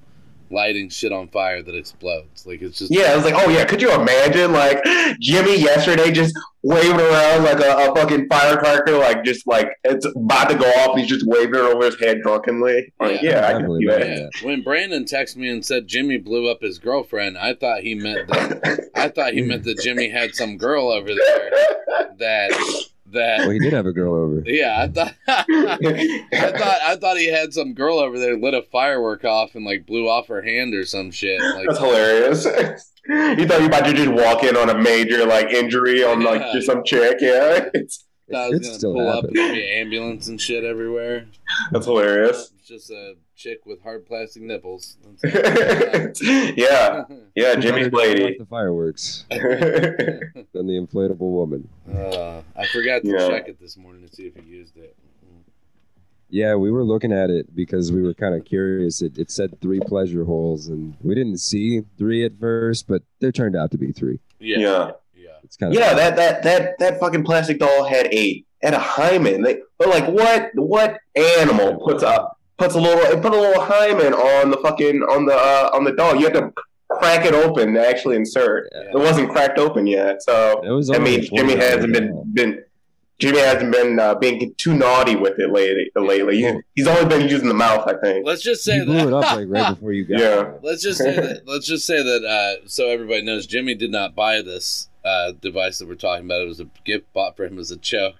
[0.51, 2.45] lighting shit on fire that explodes.
[2.45, 4.83] Like it's just Yeah, I was like, oh yeah, could you imagine like
[5.19, 10.49] Jimmy yesterday just waving around like a, a fucking firecracker, like just like it's about
[10.49, 12.91] to go off, he's just waving it over his head drunkenly.
[12.99, 14.07] Like, yeah, I can see that.
[14.07, 14.45] Yeah.
[14.45, 18.27] When Brandon texted me and said Jimmy blew up his girlfriend, I thought he meant
[18.27, 21.51] that I thought he meant that Jimmy had some girl over there
[22.19, 22.51] that
[23.11, 24.41] that Well, he did have a girl over.
[24.45, 28.63] Yeah, I thought I thought I thought he had some girl over there lit a
[28.71, 31.41] firework off and like blew off her hand or some shit.
[31.41, 32.45] Like That's hilarious.
[33.07, 36.41] you thought you about to just walk in on a major like injury on like
[36.41, 36.53] Yeah.
[36.53, 37.69] just some chick, yeah.
[37.73, 39.39] It's, I was It gonna still pull up happens.
[39.39, 41.27] and be ambulance and shit everywhere.
[41.71, 42.51] That's hilarious.
[42.57, 44.97] It's just a chick with hard plastic nipples.
[45.23, 47.03] yeah,
[47.35, 48.37] yeah, Jimmy's Better lady.
[48.37, 51.67] The fireworks than the inflatable woman.
[51.91, 53.27] Uh, I forgot to Yeah.
[53.27, 54.95] check it this morning to see if he used it.
[56.33, 59.01] Yeah, we were looking at it because we were kind of curious.
[59.01, 63.33] It, it said three pleasure holes, and we didn't see three at first, but there
[63.33, 64.19] turned out to be three.
[64.39, 64.91] Yeah.
[65.51, 68.79] It's kind of Yeah, that that that that fucking plastic doll had a had a
[68.79, 69.41] hymen.
[69.41, 74.13] They, but like, what what animal puts a puts a little put a little hymen
[74.13, 76.15] on the fucking on the uh, on the doll?
[76.15, 76.53] You have to
[76.89, 78.69] crack it open to actually insert.
[78.71, 82.23] It wasn't cracked open yet, so it was that only means a Jimmy hasn't been
[82.33, 82.63] been.
[83.19, 85.91] Jimmy hasn't been uh, being too naughty with it lately.
[85.95, 87.85] Lately, he's only been using the mouth.
[87.87, 88.25] I think.
[88.25, 90.41] Let's just say You blew that it up like right before you got Yeah.
[90.53, 90.59] it.
[90.63, 91.43] Let's just say that.
[91.45, 92.23] Let's just say that.
[92.23, 96.41] Uh, so everybody knows, Jimmy did not buy this uh, device that we're talking about.
[96.41, 98.15] It was a gift bought for him as a joke.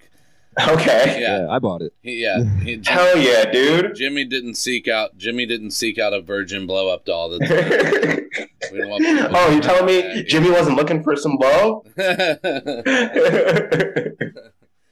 [0.67, 1.21] Okay.
[1.21, 1.47] Yeah.
[1.49, 1.93] I bought it.
[2.01, 2.43] He, yeah.
[2.59, 3.95] He, Jimmy, Hell yeah, dude.
[3.95, 5.17] Jimmy didn't seek out.
[5.17, 7.29] Jimmy didn't seek out a virgin blow up doll.
[7.29, 7.49] That's,
[8.71, 10.27] we want Oh, you know telling me that.
[10.27, 11.83] Jimmy wasn't looking for some blow?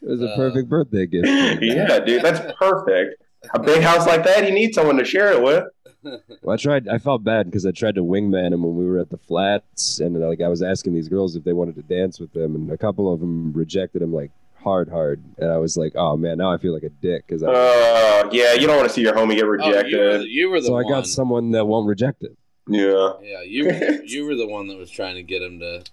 [0.02, 1.28] It was a perfect birthday gift.
[1.62, 3.22] yeah, dude, that's perfect.
[3.54, 5.66] A big house like that, you need someone to share it with.
[6.04, 6.88] Well, I tried.
[6.88, 10.00] I felt bad because I tried to wingman him when we were at the flats,
[10.00, 12.72] and like I was asking these girls if they wanted to dance with them, and
[12.72, 15.22] a couple of them rejected him like hard, hard.
[15.38, 17.52] And I was like, oh man, now I feel like a dick because I.
[17.52, 19.92] Uh, yeah, you don't want to see your homie get Oh, rejected.
[19.92, 20.86] you were the, you were the so one.
[20.86, 22.38] I got someone that won't reject it.
[22.68, 23.14] Yeah.
[23.22, 23.72] Yeah, you were,
[24.06, 25.84] you were the one that was trying to get him to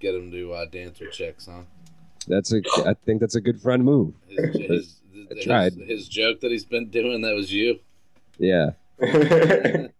[0.00, 1.62] get him to uh, dance with chicks, huh?
[2.26, 2.62] That's a.
[2.86, 4.14] I think that's a good friend move.
[4.28, 4.96] His, his,
[5.30, 5.72] I his, tried.
[5.74, 7.78] his joke that he's been doing that was you.
[8.38, 8.70] Yeah.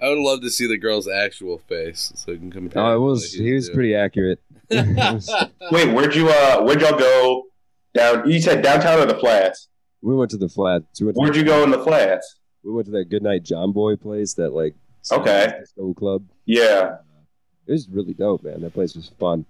[0.00, 2.82] I would love to see the girl's actual face so we can compare.
[2.82, 3.32] Oh, it was.
[3.32, 4.40] He was pretty accurate.
[4.70, 7.44] Wait, where'd you uh where'd y'all go
[7.94, 9.68] down you said downtown or the flats?
[10.00, 11.00] we went to the flats.
[11.00, 12.36] We Where'd you go in the flats?
[12.64, 14.34] We went to that Goodnight John Boy place.
[14.34, 14.74] That like.
[15.10, 15.52] Okay.
[15.60, 16.24] Disco club.
[16.46, 16.96] Yeah.
[17.66, 18.60] It was really dope, man.
[18.62, 19.44] That place was fun.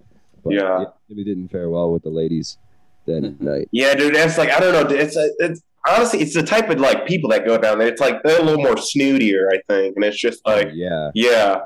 [0.45, 0.84] But Yeah.
[1.09, 2.59] Jimmy didn't fare well with the ladies.
[3.07, 3.68] that night.
[3.72, 4.95] Yeah, dude, that's like I don't know.
[4.95, 7.88] It's it's honestly it's the type of like people that go down there.
[7.88, 11.60] It's like they're a little more snootier, I think, and it's just like yeah, yeah.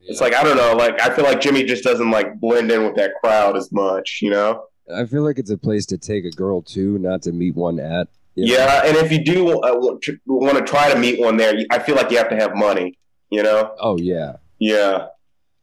[0.00, 0.74] It's like I don't know.
[0.74, 4.20] Like I feel like Jimmy just doesn't like blend in with that crowd as much,
[4.22, 4.64] you know.
[4.94, 7.78] I feel like it's a place to take a girl to, not to meet one
[7.78, 8.08] at.
[8.34, 8.52] you know?
[8.54, 11.54] Yeah, and if you do uh, want to- want to try to meet one there,
[11.70, 12.98] I feel like you have to have money.
[13.30, 13.72] You know?
[13.78, 15.06] Oh yeah, Yeah.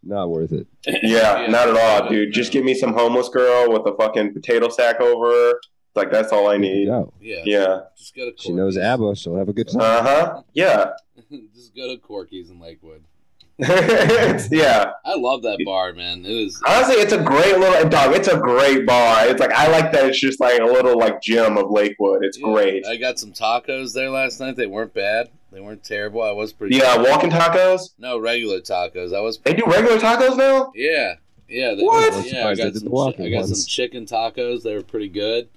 [0.03, 0.67] not worth it.
[1.03, 2.31] Yeah, not at all, dude.
[2.31, 5.53] Just give me some homeless girl with a fucking potato sack over her.
[5.97, 6.85] Like that's all I need.
[6.85, 7.11] Go.
[7.19, 7.41] Yeah.
[7.45, 7.79] Yeah.
[7.97, 9.15] Just go to She knows ABBA.
[9.15, 9.81] She'll have a good time.
[9.81, 10.41] Uh huh.
[10.53, 10.91] Yeah.
[11.55, 13.03] Just go to Corky's in Lakewood.
[13.59, 14.91] yeah.
[15.03, 16.23] I love that bar, man.
[16.23, 16.61] It is.
[16.67, 18.15] Honestly, it's a great little dog.
[18.15, 19.25] It's a great bar.
[19.25, 20.05] It's like I like that.
[20.05, 22.23] It's just like a little like gym of Lakewood.
[22.23, 22.85] It's great.
[22.85, 24.57] I got some tacos there last night.
[24.57, 25.31] They weren't bad.
[25.51, 26.21] They weren't terrible.
[26.21, 26.75] I was pretty.
[26.75, 27.95] Yeah, walking tacos.
[27.97, 29.15] No regular tacos.
[29.15, 29.39] I was.
[29.39, 30.71] They do regular tacos now.
[30.75, 31.15] Yeah,
[31.47, 31.73] yeah.
[31.73, 32.31] They, What?
[32.31, 32.87] Yeah, I got some.
[32.89, 33.61] I got ones.
[33.61, 34.61] some chicken tacos.
[34.61, 35.49] They were pretty good.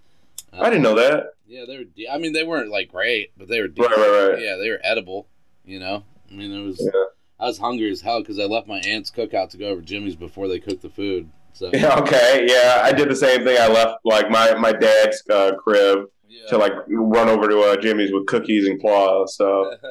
[0.52, 1.34] I didn't know that.
[1.46, 1.84] Yeah, they were.
[1.84, 3.68] de- I mean, they weren't like great, but they were.
[3.68, 4.42] Right, right, right.
[4.42, 5.26] Yeah, they were edible.
[5.64, 6.80] You know, I mean, it was.
[6.80, 7.04] Yeah.
[7.38, 10.14] I was hungry as hell because I left my aunt's cookout to go over Jimmy's
[10.16, 11.30] before they cooked the food.
[11.54, 12.46] So Yeah, okay.
[12.48, 13.56] Yeah, I did the same thing.
[13.58, 16.06] I left like my my dad's uh, crib
[16.48, 19.34] to like run over to uh, Jimmy's with cookies and claws.
[19.36, 19.74] So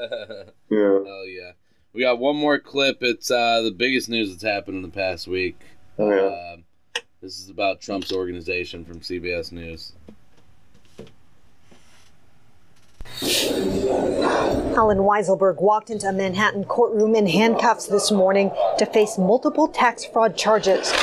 [0.70, 0.78] yeah.
[0.80, 1.51] Hell yeah.
[1.93, 2.99] We got one more clip.
[3.01, 5.60] It's uh, the biggest news that's happened in the past week.
[5.97, 6.53] Oh, yeah.
[6.53, 6.64] Um,
[7.22, 9.93] this is about Trump's organization from CBS News.
[13.22, 20.06] Allen Weisselberg walked into a Manhattan courtroom in handcuffs this morning to face multiple tax
[20.06, 20.94] fraud charges.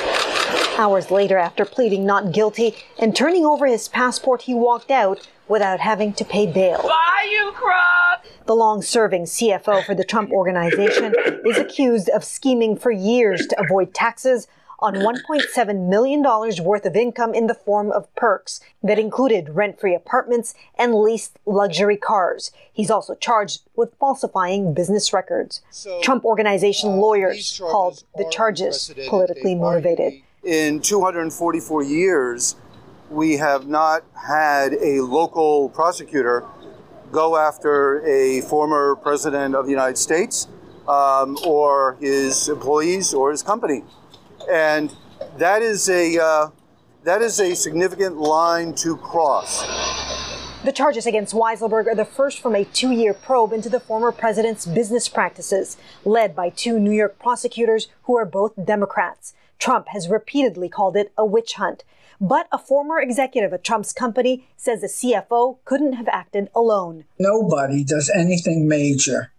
[0.79, 5.81] Hours later, after pleading not guilty and turning over his passport, he walked out without
[5.81, 6.83] having to pay bail.
[6.83, 8.25] Buy you crop.
[8.47, 11.15] The long serving CFO for the Trump organization
[11.45, 14.49] is accused of scheming for years to avoid taxes
[14.79, 19.95] on $1.7 million worth of income in the form of perks that included rent free
[19.95, 22.51] apartments and leased luxury cars.
[22.73, 25.63] He's also charged with falsifying business records.
[26.03, 30.15] Trump organization lawyers called the charges politically motivated.
[30.45, 32.57] In 244 years,
[33.11, 36.45] we have not had a local prosecutor
[37.13, 40.49] go after a former president of the United States
[40.89, 43.83] um, or his employees or his company.
[44.51, 44.95] And
[45.39, 46.51] that is a, uh,
[47.05, 49.65] that is a significant line to cross.
[50.65, 54.11] The charges against Weisselberg are the first from a two year probe into the former
[54.11, 59.35] president's business practices, led by two New York prosecutors who are both Democrats.
[59.59, 61.85] Trump has repeatedly called it a witch hunt.
[62.21, 67.05] But a former executive at Trump's company says the CFO couldn't have acted alone.
[67.19, 69.31] Nobody does anything major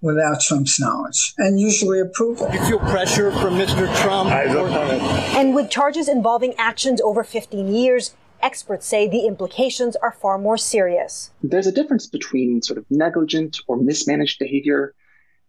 [0.00, 2.48] without Trump's knowledge and usually approval.
[2.52, 3.94] You feel pressure from Mr.
[4.02, 4.30] Trump?
[4.30, 10.12] I don't And with charges involving actions over 15 years, experts say the implications are
[10.12, 11.30] far more serious.
[11.42, 14.94] There's a difference between sort of negligent or mismanaged behavior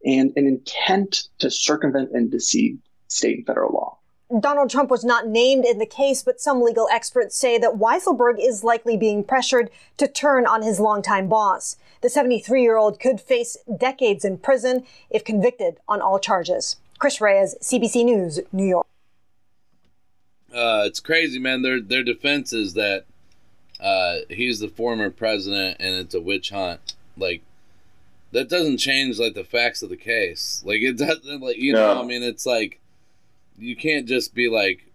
[0.06, 3.98] and an intent to circumvent and deceive state and federal law.
[4.40, 8.36] Donald Trump was not named in the case, but some legal experts say that Weisselberg
[8.40, 11.78] is likely being pressured to turn on his longtime boss.
[12.02, 16.78] The 73 year old could face decades in prison if convicted on all charges.
[16.98, 18.88] Chris Reyes, CBS News, New York.
[20.54, 21.62] Uh, it's crazy, man.
[21.62, 23.06] Their their defense is that
[23.80, 26.96] uh, he's the former president and it's a witch hunt.
[27.18, 27.42] Like
[28.32, 30.64] that doesn't change like the facts of the case.
[30.66, 32.02] Like it doesn't like you know.
[32.02, 32.80] I mean, it's like
[33.58, 34.86] you can't just be like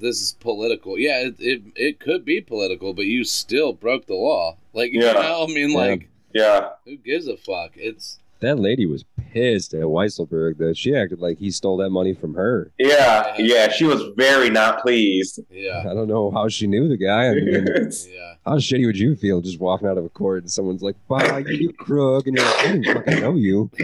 [0.00, 0.98] this is political.
[0.98, 4.56] Yeah, it it, it could be political, but you still broke the law.
[4.72, 5.12] Like you Yeah.
[5.12, 5.76] know, I mean, Yeah.
[5.76, 6.08] like
[6.38, 6.68] Yeah.
[6.84, 7.72] who gives a fuck?
[7.76, 12.14] It's That lady was pissed at Weisselberg that she acted like he stole that money
[12.14, 12.70] from her.
[12.78, 13.34] Yeah.
[13.38, 13.68] Yeah.
[13.70, 15.40] She was very not pleased.
[15.50, 15.80] Yeah.
[15.80, 17.28] I don't know how she knew the guy.
[17.28, 17.66] I mean,
[18.14, 18.34] yeah.
[18.44, 21.40] how shitty would you feel just walking out of a court and someone's like, "Bye,
[21.46, 23.70] you, you crook," and you're like, "I didn't fucking know you."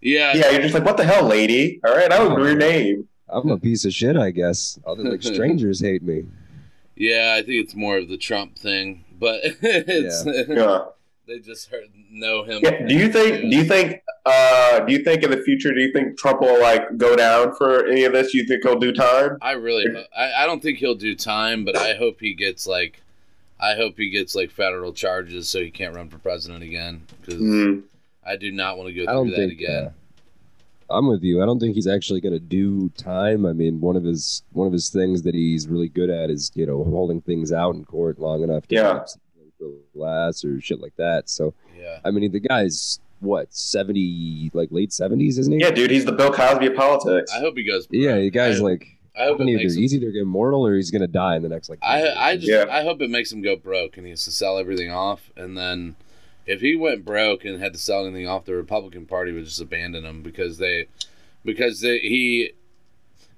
[0.00, 0.32] yeah.
[0.34, 0.50] Yeah.
[0.50, 1.80] You're just like, what the hell, lady?
[1.84, 3.08] All right, I don't know your name.
[3.28, 4.78] I'm a piece of shit, I guess.
[4.86, 6.26] Other like strangers hate me.
[6.96, 10.84] Yeah, I think it's more of the Trump thing, but it's Yeah.
[11.28, 12.60] they just heard, know him.
[12.62, 13.40] Yeah, do you think?
[13.50, 14.02] Do you think?
[14.26, 15.72] Uh, do you think in the future?
[15.72, 18.32] Do you think Trump will like go down for any of this?
[18.32, 19.38] Do you think he'll do time?
[19.40, 23.00] I really, I, I don't think he'll do time, but I hope he gets like,
[23.60, 27.40] I hope he gets like federal charges so he can't run for president again because
[27.40, 27.82] Mhm.
[28.26, 29.52] I do not want to go I through that think.
[29.52, 29.84] again.
[29.86, 29.90] Uh,
[30.92, 31.42] I'm with you.
[31.42, 33.46] I don't think he's actually going to do time.
[33.46, 36.50] I mean, one of his one of his things that he's really good at is
[36.54, 39.04] you know holding things out in court long enough to Yeah.
[39.94, 41.28] last or shit like that.
[41.28, 45.60] So yeah, I mean, the guy's what seventy, like late seventies, isn't he?
[45.60, 47.32] Yeah, dude, he's the Bill Cosby of politics.
[47.32, 47.86] I hope he goes.
[47.90, 48.86] Yeah, the guy's like
[49.16, 51.48] I hope it Either, makes him, he's either immortal or he's gonna die in the
[51.48, 51.78] next like.
[51.82, 54.58] I I just I hope it makes him go broke and he has to sell
[54.58, 55.96] everything off and then
[56.46, 59.60] if he went broke and had to sell anything off, the Republican Party would just
[59.60, 60.86] abandon him because they
[61.44, 62.52] because they, he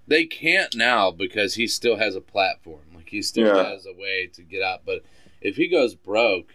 [0.07, 2.80] they can't now because he still has a platform.
[2.94, 3.64] Like he still Yeah.
[3.70, 4.82] has a way to get out.
[4.84, 5.02] But
[5.40, 6.55] if he goes broke,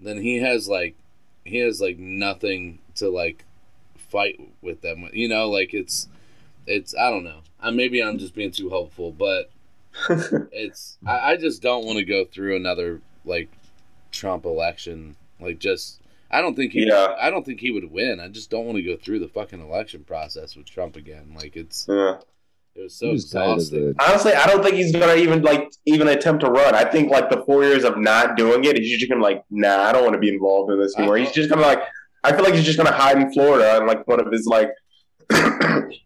[0.00, 0.96] then he has like
[1.44, 3.44] he has like nothing to like
[3.96, 5.02] fight with them.
[5.02, 5.14] with.
[5.14, 6.08] You know, like it's
[6.66, 7.40] it's I don't know.
[7.60, 9.50] I maybe I'm just being too hopeful, but
[10.10, 13.48] it's I, I just don't want to go through another like
[14.12, 15.16] Trump election.
[15.40, 17.14] Like just I don't think he Yeah.
[17.20, 18.20] I don't think he would win.
[18.20, 21.34] I just don't want to go through the fucking election process with Trump again.
[21.36, 22.18] Like it's Yeah.
[22.74, 23.94] it was so I'm just tired of exhausting.
[24.00, 26.74] Honestly, I don't think he's gonna even like even attempt to run.
[26.74, 29.84] I think like the four years of not doing it, he's just gonna like, nah,
[29.84, 31.16] I don't want to be involved in this anymore.
[31.18, 31.80] He's just gonna like,
[32.24, 34.70] I feel like he's just gonna hide in Florida and like one of his like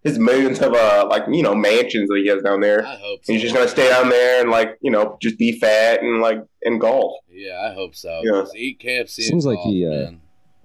[0.04, 2.84] his millions of uh like you know mansions that he has down there.
[2.86, 3.32] I hope so.
[3.32, 6.44] He's just gonna stay down there and like you know just be fat and like
[6.64, 7.14] and golf.
[7.30, 8.20] Yeah, I hope so.
[8.24, 8.42] Yeah.
[8.42, 9.10] Just eat KFC.
[9.10, 10.20] Seems and like he, uh, man.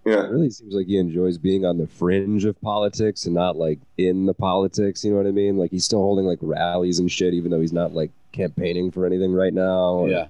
[0.05, 0.25] Yeah.
[0.25, 3.79] It really seems like he enjoys being on the fringe of politics and not like
[3.97, 5.03] in the politics.
[5.03, 5.57] You know what I mean?
[5.57, 9.05] Like he's still holding like rallies and shit, even though he's not like campaigning for
[9.05, 9.93] anything right now.
[9.95, 10.27] or- Yeah.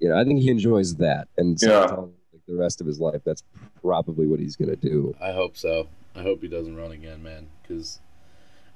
[0.00, 1.86] You know, I think he enjoys that, and so Yeah.
[1.94, 3.42] like the rest of his life, that's
[3.80, 5.14] probably what he's gonna do.
[5.22, 5.86] I hope so.
[6.14, 7.46] I hope he doesn't run again, man.
[7.62, 8.00] Because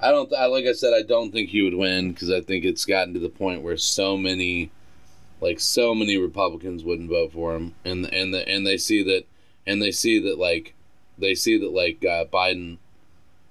[0.01, 0.33] I don't.
[0.33, 3.15] I, like I said, I don't think he would win because I think it's gotten
[3.15, 4.71] to the point where so many,
[5.41, 9.25] like so many Republicans wouldn't vote for him, and and the, and they see that,
[9.67, 10.75] and they see that like,
[11.19, 12.79] they see that like uh, Biden,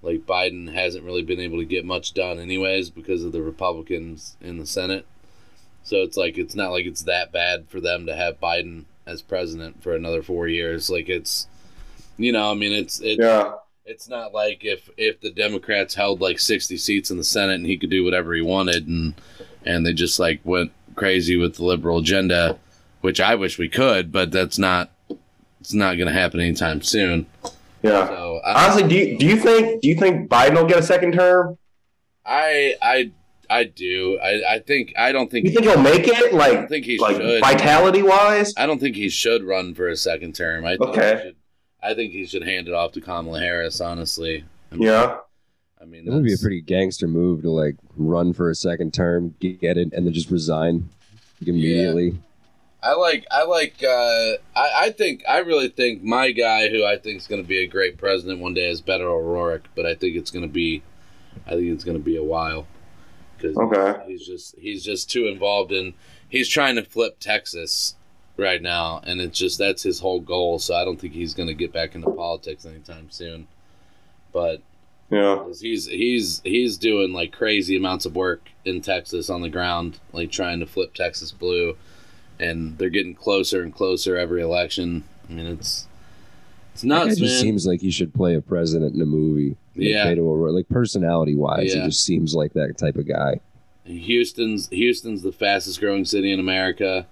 [0.01, 4.37] like Biden hasn't really been able to get much done anyways because of the Republicans
[4.39, 5.05] in the Senate.
[5.83, 9.21] So it's like it's not like it's that bad for them to have Biden as
[9.21, 10.89] president for another four years.
[10.89, 11.47] Like it's,
[12.17, 13.53] you know, I mean, it's it's Yeah.
[13.87, 17.65] It's not like if if the Democrats held like sixty seats in the Senate and
[17.65, 19.13] he could do whatever he wanted and
[19.65, 22.57] and they just like went crazy with the liberal agenda,
[23.01, 24.91] which I wish we could, but that's not
[25.59, 27.25] it's not going to happen anytime soon.
[27.81, 28.07] Yeah.
[28.07, 30.83] So I, Honestly, do you, do you think do you think Biden will get a
[30.83, 31.57] second term?
[32.25, 33.11] I I
[33.49, 34.19] I do.
[34.21, 36.33] I I think I don't think You think he'll make it?
[36.33, 37.41] Like don't think he like should.
[37.41, 38.53] vitality wise?
[38.57, 40.65] I don't think he should run for a second term.
[40.65, 41.33] I think Okay.
[41.87, 43.81] He should, I think he should hand it off to Kamala Harris.
[43.81, 45.17] Honestly, I mean, Yeah.
[45.81, 48.93] I mean, It would be a pretty gangster move to like run for a second
[48.93, 50.89] term, get it, and then just resign
[51.45, 52.17] immediately.
[52.81, 56.97] I like I like uh, I I think I really think my guy who I
[56.97, 59.95] think is going to be a great president one day is Beto O'Rourke, but I
[59.95, 60.83] think it's going to be
[61.45, 62.67] I think it's going to be a while
[63.37, 63.99] because Okay.
[64.07, 65.93] he's just he's just too involved in
[66.29, 67.95] he's trying to flip Texas
[68.37, 70.59] right now, and it's just that's his whole goal.
[70.59, 73.47] So I don't think he's going to get back into politics anytime soon.
[74.31, 74.61] But
[75.11, 75.37] Yeah.
[75.37, 79.99] 'cause he's he's he's doing like crazy amounts of work in Texas on the ground,
[80.13, 81.75] like trying to flip Texas blue,
[82.39, 85.03] and they're getting closer and closer every election.
[85.29, 85.87] I mean, it's
[86.73, 87.41] it's That guy nuts, just man.
[87.41, 89.55] seems like he should play a president in a movie.
[89.75, 90.05] Like Yeah.
[90.13, 91.81] Beto like personality wise, Yeah.
[91.83, 93.39] he just seems like that type of guy.
[93.85, 97.07] Houston's Houston's the fastest growing city in America.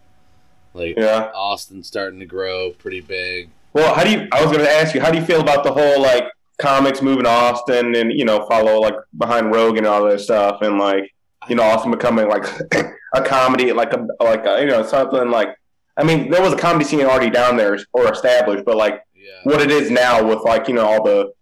[0.76, 1.32] Like Yeah.
[1.34, 3.50] Austin's starting to grow pretty big.
[3.74, 4.28] Well, how do you?
[4.32, 6.26] I was going to ask you, how do you feel about the whole like
[6.62, 10.62] comics moving to Austin and you know follow like behind Rogan and all that stuff
[10.62, 11.14] and like
[11.50, 12.46] you know Austin becoming like
[13.14, 15.50] a comedy like a like a, you know something like
[15.98, 19.02] I mean there was a comedy scene already down there or established, but like
[19.44, 21.34] what it is now with like you know all the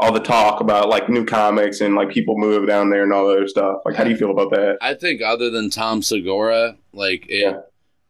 [0.00, 3.26] all the talk about like new comics and like people move down there and all
[3.28, 3.82] that other stuff.
[3.84, 4.78] Like, how do you feel about that?
[4.80, 7.56] I think other than Tom Segura, like it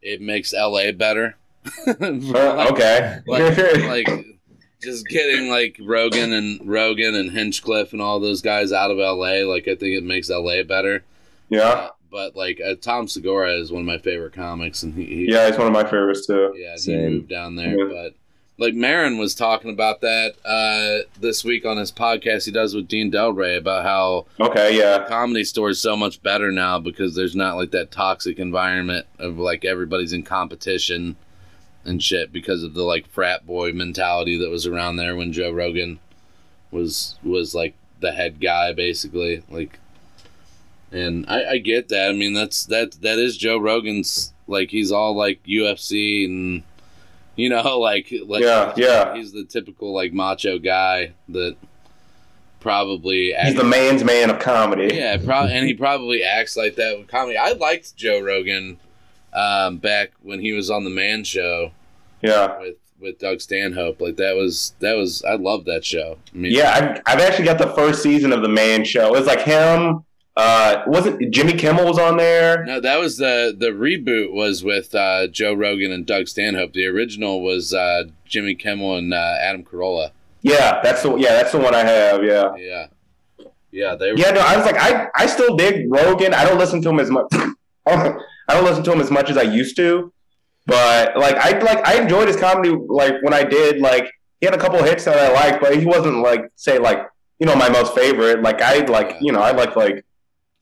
[0.03, 1.37] it makes LA better.
[1.87, 3.19] Uh, okay.
[3.27, 4.07] like, like
[4.81, 9.45] just getting like Rogan and Rogan and Hinchcliffe and all those guys out of LA,
[9.49, 11.03] like I think it makes LA better.
[11.49, 11.89] Yeah.
[12.11, 15.47] But like uh, Tom Segura is one of my favorite comics, and he, he Yeah,
[15.47, 16.53] he's one of my favorites too.
[16.57, 17.77] yeah, he moved down there.
[17.77, 17.93] Yeah.
[17.93, 18.15] But
[18.57, 22.87] like Marin was talking about that uh, this week on his podcast he does with
[22.87, 24.99] Dean Delray about how Okay, yeah.
[24.99, 29.05] the comedy store is so much better now because there's not like that toxic environment
[29.19, 31.15] of like everybody's in competition
[31.85, 35.51] and shit because of the like frat boy mentality that was around there when Joe
[35.51, 35.99] Rogan
[36.71, 39.79] was was like the head guy basically like
[40.91, 44.91] and I, I get that I mean that's that that is Joe Rogan's like he's
[44.91, 46.63] all like UFC and
[47.35, 49.15] you know like like Yeah, yeah.
[49.15, 51.55] he's the typical like macho guy that
[52.59, 54.95] probably He's the man's man of comedy.
[54.95, 57.37] yeah, pro- and he probably acts like that with comedy.
[57.37, 58.79] I liked Joe Rogan
[59.33, 61.71] um, back when he was on the Man Show.
[62.21, 62.59] Yeah.
[62.59, 63.99] with with Doug Stanhope.
[63.99, 66.17] Like that was that was I love that show.
[66.33, 69.13] I mean, Yeah, I've, I've actually got the first season of the Man Show.
[69.15, 70.05] It's like him,
[70.35, 72.65] Uh, wasn't Jimmy Kimmel was on there?
[72.65, 76.73] No, that was the the reboot was with uh, Joe Rogan and Doug Stanhope.
[76.73, 80.09] The original was uh, Jimmy Kimmel and uh, Adam Carolla.
[80.41, 82.23] Yeah, that's the yeah, that's the one I have.
[82.23, 82.87] Yeah, Yeah,
[83.71, 84.17] yeah, they were.
[84.17, 84.31] yeah.
[84.31, 86.33] No, I was like, I I still dig Rogan.
[86.33, 87.27] I don't listen to him as much.
[87.85, 88.17] I
[88.49, 90.11] don't listen to him as much as I used to,
[90.65, 92.69] but like I like I enjoyed his comedy.
[92.87, 94.11] Like when I did, like
[94.41, 97.05] he had a couple of hits that I liked, but he wasn't like say like
[97.39, 98.41] you know my most favorite.
[98.41, 100.03] Like I like you know I like like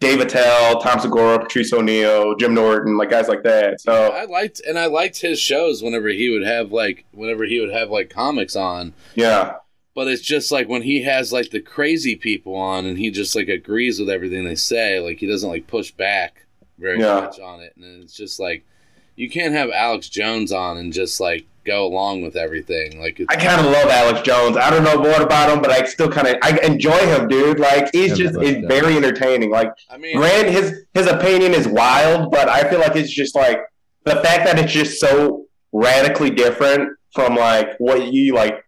[0.02, 3.80] Dave Attell, Tom Segura, Patrice O'Neal, Jim Norton, like guys like that.
[3.80, 7.60] So I liked and I liked his shows whenever he would have like whenever he
[7.62, 8.94] would have like comics on.
[9.16, 9.54] yeah,
[9.94, 13.36] But it's just like when he has like the crazy people on and he just
[13.36, 16.46] like agrees with everything they say, like he doesn't like push back
[16.80, 17.22] very Yeah.
[17.22, 17.74] much on it.
[17.78, 18.66] And it's just like
[19.16, 23.00] you can't have Alex Jones on and just like go along with everything.
[23.00, 24.58] Like it's, I kind of love Alex Jones.
[24.58, 27.60] I don't know what about him, but I still kind of I enjoy him, dude.
[27.60, 29.52] Like he's just he's very entertaining.
[29.52, 33.36] Like I mean, Grant, his his opinion is wild, but I feel like it's just
[33.36, 33.60] like
[34.06, 38.64] the fact that it's just so radically different from like what you like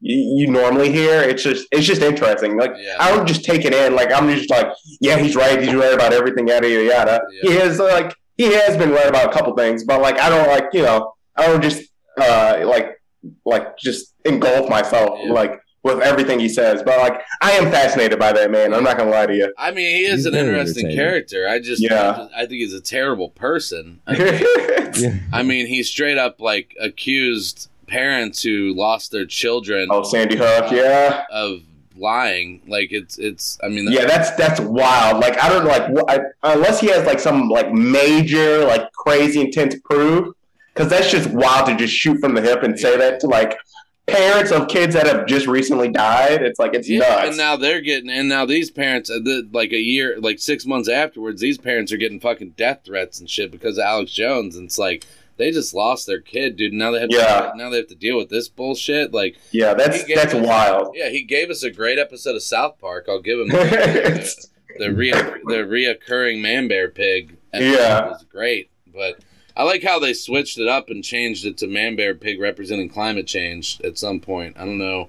[0.00, 1.22] you, you normally hear.
[1.22, 2.56] It's just it's just interesting.
[2.58, 3.94] Like I don't just take it in.
[3.94, 4.68] Like I'm just like,
[5.00, 5.60] yeah, he's right.
[5.60, 6.48] He's right about everything.
[6.48, 7.20] Yada yada yada.
[7.42, 10.48] He is like he has been right about a couple things, but like I don't
[10.48, 13.00] like you know I don't just uh like
[13.44, 16.82] like just engulf myself like with everything he says.
[16.82, 18.72] But like I am fascinated by that man.
[18.74, 19.52] I'm not gonna lie to you.
[19.58, 21.48] I mean, he is He's an interesting character.
[21.48, 22.10] I just, Yeah.
[22.10, 24.00] I, just- I think he's a terrible person.
[24.06, 29.88] I mean, I mean, he straight up like accused parents who lost their children.
[29.90, 31.24] Oh, Sandy Hook, yeah.
[31.32, 31.60] of
[31.96, 32.62] lying.
[32.66, 33.58] Like it's, it's.
[33.62, 35.20] I mean, Yeah, that's that's wild.
[35.20, 36.20] Like I don't like wh- I,
[36.54, 40.34] unless he has like some like major like crazy intense proof,
[40.74, 43.58] because that's just wild to just shoot from the hip and say that to like
[44.06, 46.42] parents of kids that have just recently died.
[46.42, 47.28] It's like it's Yeah, nuts.
[47.28, 50.66] and now they're getting, and now these parents, uh, the, like a year, like six
[50.66, 54.56] months afterwards, these parents are getting fucking death threats and shit because of Alex Jones,
[54.56, 55.04] and it's like
[55.38, 56.72] they just lost their kid, dude.
[56.72, 57.50] Now they have, Yeah.
[57.52, 59.12] to, now they have to deal with this bullshit.
[59.14, 60.94] Like, yeah, that's that's us- wild.
[60.94, 63.06] Yeah, he gave us a great episode of South Park.
[63.08, 64.46] I'll give him the,
[64.78, 67.36] the rea the reoccurring man bear pig.
[67.52, 68.08] episode Yeah.
[68.08, 69.18] was great, but.
[69.56, 72.88] I like how they switched it up and changed it to man bear pig representing
[72.88, 74.56] climate change at some point.
[74.58, 75.08] I don't know.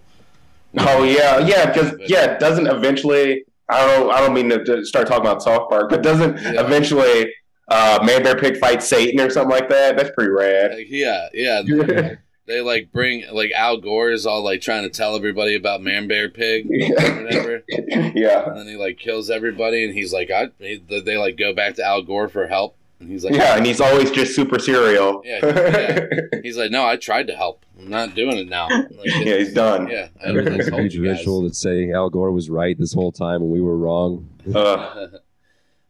[0.78, 3.46] Oh yeah, yeah, because yeah, doesn't eventually.
[3.70, 4.12] I don't.
[4.12, 7.32] I don't mean to, start talking about South Park, but doesn't eventually
[7.70, 9.96] uh, Man Bear Pig fight Satan or something like that?
[9.96, 10.72] That's pretty rad.
[10.74, 11.62] Like, yeah, yeah.
[11.62, 12.18] They,
[12.48, 16.08] they like bring like Al Gore is all like trying to tell everybody about Man
[16.08, 17.64] Bear Pig, or whatever.
[17.70, 20.50] yeah, and then he like kills everybody, and he's like, I.
[20.60, 23.66] He, they like go back to Al Gore for help, and he's like, yeah, and
[23.66, 25.22] he's always just super serial.
[25.26, 26.08] yeah, yeah.
[26.44, 27.66] He's like, no, I tried to help.
[27.80, 28.68] I'm not doing it now.
[28.70, 29.88] Like, Yeah, he's done.
[29.90, 31.18] Yeah, I There's already a told huge you guys.
[31.20, 34.30] visual that's saying Al Gore was right this whole time and we were wrong.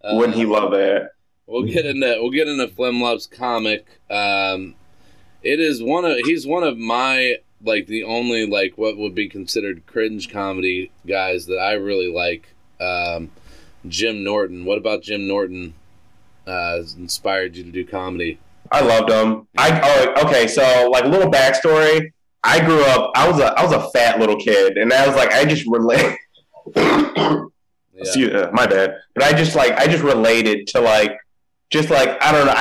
[0.06, 1.12] Uh, wouldn't he love that?
[1.48, 3.88] We'll get into we'll get into Flem Love's comic.
[4.10, 4.76] Um,
[5.42, 9.30] it is one of he's one of my like the only like what would be
[9.30, 12.54] considered cringe comedy guys that I really like.
[12.82, 13.32] Um,
[13.88, 14.66] Jim Norton.
[14.66, 15.74] What about Jim Norton?
[16.46, 18.40] Uh, inspired you to do comedy?
[18.72, 19.48] I loved them.
[19.58, 20.48] I oh, okay.
[20.48, 22.12] So like a little backstory.
[22.44, 23.12] I grew up.
[23.16, 25.66] I was a I was a fat little kid, and I was like I just
[25.68, 26.18] relate.
[27.96, 28.96] Excuse- uh, my bad.
[29.16, 31.12] But I just like I just related to like
[31.70, 32.54] just like I don't know.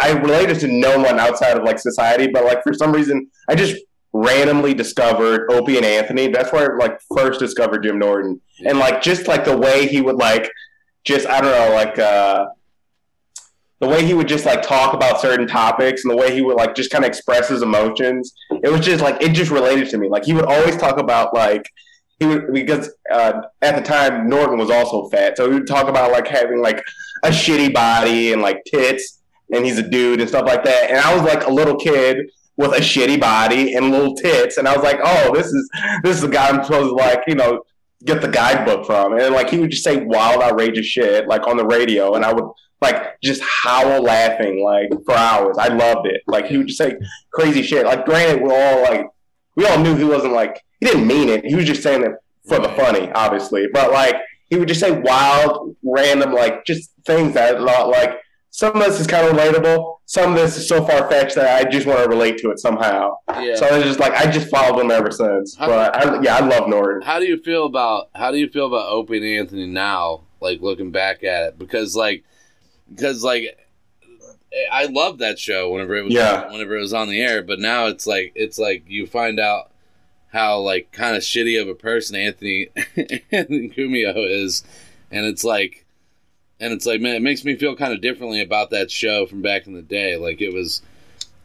[0.00, 3.28] I I related to no one outside of like society, but like for some reason
[3.48, 3.76] I just
[4.12, 6.28] randomly discovered Opie and Anthony.
[6.28, 10.00] That's where I like first discovered Jim Norton, and like just like the way he
[10.00, 10.48] would like
[11.04, 11.98] just I don't know like.
[11.98, 12.46] uh
[13.80, 16.56] the way he would just like talk about certain topics and the way he would
[16.56, 19.98] like just kind of express his emotions it was just like it just related to
[19.98, 20.08] me.
[20.08, 21.64] Like he would always talk about like
[22.18, 25.88] he would because uh, at the time norton was also fat so he would talk
[25.88, 26.82] about like having like
[27.24, 29.22] a shitty body and like tits
[29.52, 32.30] and he's a dude and stuff like that and i was like a little kid
[32.56, 35.70] with a shitty body and little tits and i was like oh this is
[36.02, 37.62] this is the guy i'm supposed to like you know
[38.04, 41.56] get the guidebook from and like he would just say wild outrageous shit like on
[41.58, 42.44] the radio and i would
[42.80, 45.56] like just howl laughing like for hours.
[45.58, 46.22] I loved it.
[46.26, 46.96] Like he would just say
[47.32, 47.84] crazy shit.
[47.84, 49.06] Like granted, we're all like
[49.56, 51.44] we all knew he wasn't like he didn't mean it.
[51.44, 52.12] He was just saying it
[52.46, 53.66] for the funny, obviously.
[53.72, 54.16] But like
[54.48, 58.18] he would just say wild, random, like just things that like
[58.50, 59.98] some of this is kind of relatable.
[60.06, 62.58] Some of this is so far fetched that I just want to relate to it
[62.58, 63.16] somehow.
[63.28, 63.54] Yeah.
[63.54, 65.54] So it's just like I just followed him ever since.
[65.54, 67.02] But I, yeah, I love Norton.
[67.02, 70.22] How do you feel about how do you feel about Opie and Anthony now?
[70.40, 72.24] Like looking back at it, because like
[72.88, 73.56] because like
[74.72, 76.50] I love that show whenever it was Yeah.
[76.50, 79.70] whenever it was on the air, but now it's like it's like you find out
[80.32, 82.68] how like kind of shitty of a person Anthony
[83.30, 84.64] Anthony Cumia is,
[85.12, 85.79] and it's like
[86.60, 89.42] and it's like man, it makes me feel kind of differently about that show from
[89.42, 90.16] back in the day.
[90.16, 90.82] Like it was,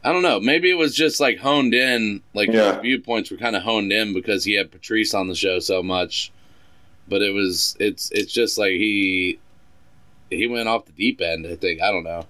[0.04, 2.74] I don't know, maybe it was just like honed in, like Yeah.
[2.74, 5.82] his viewpoints were kind of honed in because he had Patrice on the show so
[5.82, 6.32] much.
[7.08, 9.38] But it was, it's, it's just like he,
[10.28, 11.46] he went off the deep end.
[11.46, 12.26] I think I don't know.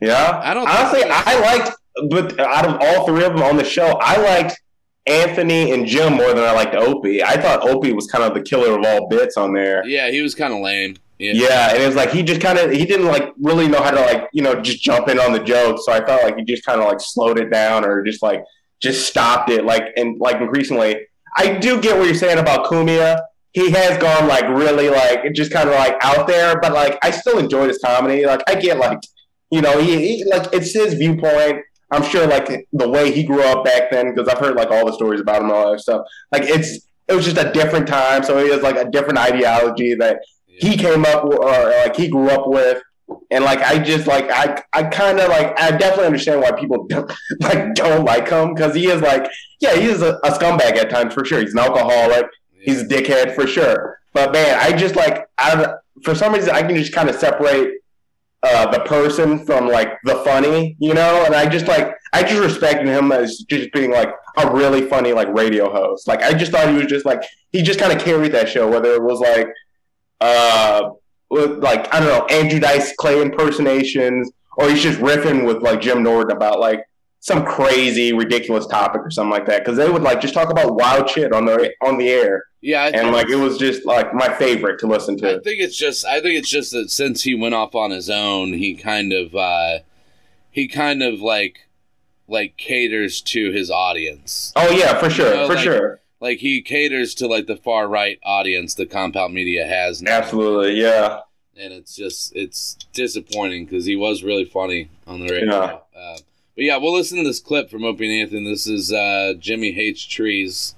[0.00, 1.02] Yeah, I don't honestly.
[1.02, 1.76] think- I liked,
[2.10, 4.60] but out of all three of them on the show, I liked
[5.06, 7.22] Anthony and Jim more than I liked Opie.
[7.22, 9.86] I thought Opie was kind of the killer of all bits on there.
[9.86, 10.96] Yeah, he was kind of lame.
[11.20, 11.32] Yeah.
[11.34, 13.90] Yeah, and it was like he just kind of he didn't like really know how
[13.90, 15.78] to like you know just jump in on the joke.
[15.84, 18.42] So I felt like he just kind of like slowed it down or just like
[18.80, 19.66] just stopped it.
[19.66, 20.96] Like and like increasingly,
[21.36, 23.20] I do get what you're saying about Cumia.
[23.52, 27.10] He has gone like really like just kind of like out there, but like I
[27.10, 28.24] still enjoy his comedy.
[28.24, 29.00] Like I get like
[29.50, 31.60] you know he, he like it's his viewpoint.
[31.90, 34.86] I'm sure like the way he grew up back then because I've heard like all
[34.86, 36.06] the stories about him and all that stuff.
[36.32, 39.94] Like it's it was just a different time, so he has like a different ideology
[39.96, 40.20] that
[40.60, 42.82] he came up with, or like he grew up with,
[43.30, 46.86] and like I just like I I kind of like I definitely understand why people
[46.88, 49.30] don't, like don't like him because he is like
[49.60, 51.40] yeah he is a, a scumbag at times for sure.
[51.40, 52.26] He's an alcoholic.
[52.60, 53.98] He's a dickhead for sure.
[54.12, 57.74] But man, I just like I for some reason I can just kind of separate
[58.42, 62.40] uh, the person from like the funny, you know, and I just like I just
[62.40, 66.08] respected him as just being like a really funny like radio host.
[66.08, 68.68] Like I just thought he was just like he just kind of carried that show,
[68.68, 69.48] whether it was like
[70.20, 70.90] uh
[71.30, 75.80] with, like I don't know Andrew Dice Clay impersonations, or he's just riffing with like
[75.80, 76.84] Jim Norton about like
[77.20, 80.74] some crazy ridiculous topic or something like that because they would like just talk about
[80.74, 82.44] wild shit on the on the air.
[82.62, 85.36] Yeah, I and like it was just like my favorite to listen to.
[85.36, 88.10] I think it's just I think it's just that since he went off on his
[88.10, 89.78] own, he kind of uh
[90.50, 91.68] he kind of like
[92.26, 94.52] like caters to his audience.
[94.56, 95.99] Oh yeah, for sure, for like, sure.
[96.20, 100.18] Like he caters to like the far right audience the Compound Media has now.
[100.18, 101.20] Absolutely, yeah.
[101.56, 105.50] And it's just it's disappointing because he was really funny on the radio.
[105.54, 105.78] Yeah.
[105.98, 106.18] Uh,
[106.54, 108.50] but yeah, we'll listen to this clip from Opie and Anthony.
[108.50, 110.74] This is uh, Jimmy hates trees.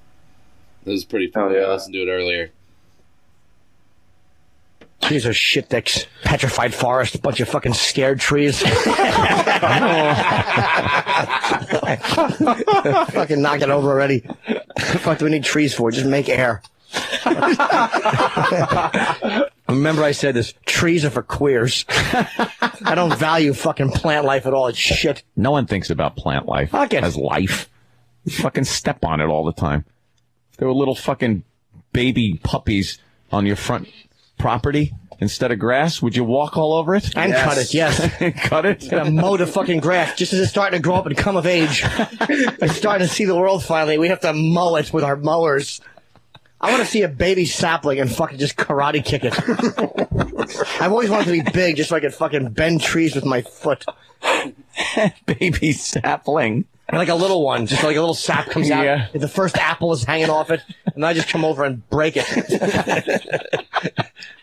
[0.84, 1.56] This is pretty funny.
[1.56, 1.62] yeah.
[1.62, 2.50] I listened to it earlier.
[5.00, 6.06] Trees are shit dicks.
[6.22, 8.62] Petrified forest, bunch of fucking scared trees.
[13.10, 14.24] fucking knock it over already.
[14.78, 15.90] Fuck do we need trees for?
[15.90, 16.62] Just make air.
[19.68, 21.84] Remember I said this, trees are for queers.
[21.88, 24.66] I don't value fucking plant life at all.
[24.68, 25.22] It's shit.
[25.36, 27.04] No one thinks about plant life Fuck it.
[27.04, 27.70] as life.
[28.24, 29.84] You fucking step on it all the time.
[30.50, 31.44] If there were little fucking
[31.92, 32.98] baby puppies
[33.30, 33.88] on your front
[34.38, 34.92] property
[35.22, 37.16] instead of grass, would you walk all over it?
[37.16, 37.98] And cut it, yes.
[38.42, 38.88] cut it?
[38.90, 41.46] Gonna mow the fucking grass just as it's starting to grow up and come of
[41.46, 41.82] age.
[41.86, 43.96] it's starting to see the world finally.
[43.98, 45.80] We have to mow it with our mowers.
[46.60, 49.34] I want to see a baby sapling and fucking just karate kick it.
[50.80, 53.42] I've always wanted to be big just so I could fucking bend trees with my
[53.42, 53.84] foot.
[55.26, 56.66] baby sapling.
[56.92, 58.84] Like a little one, just like a little sap comes out.
[58.84, 59.08] Yeah.
[59.14, 60.60] The first apple is hanging off it,
[60.94, 62.26] and I just come over and break it.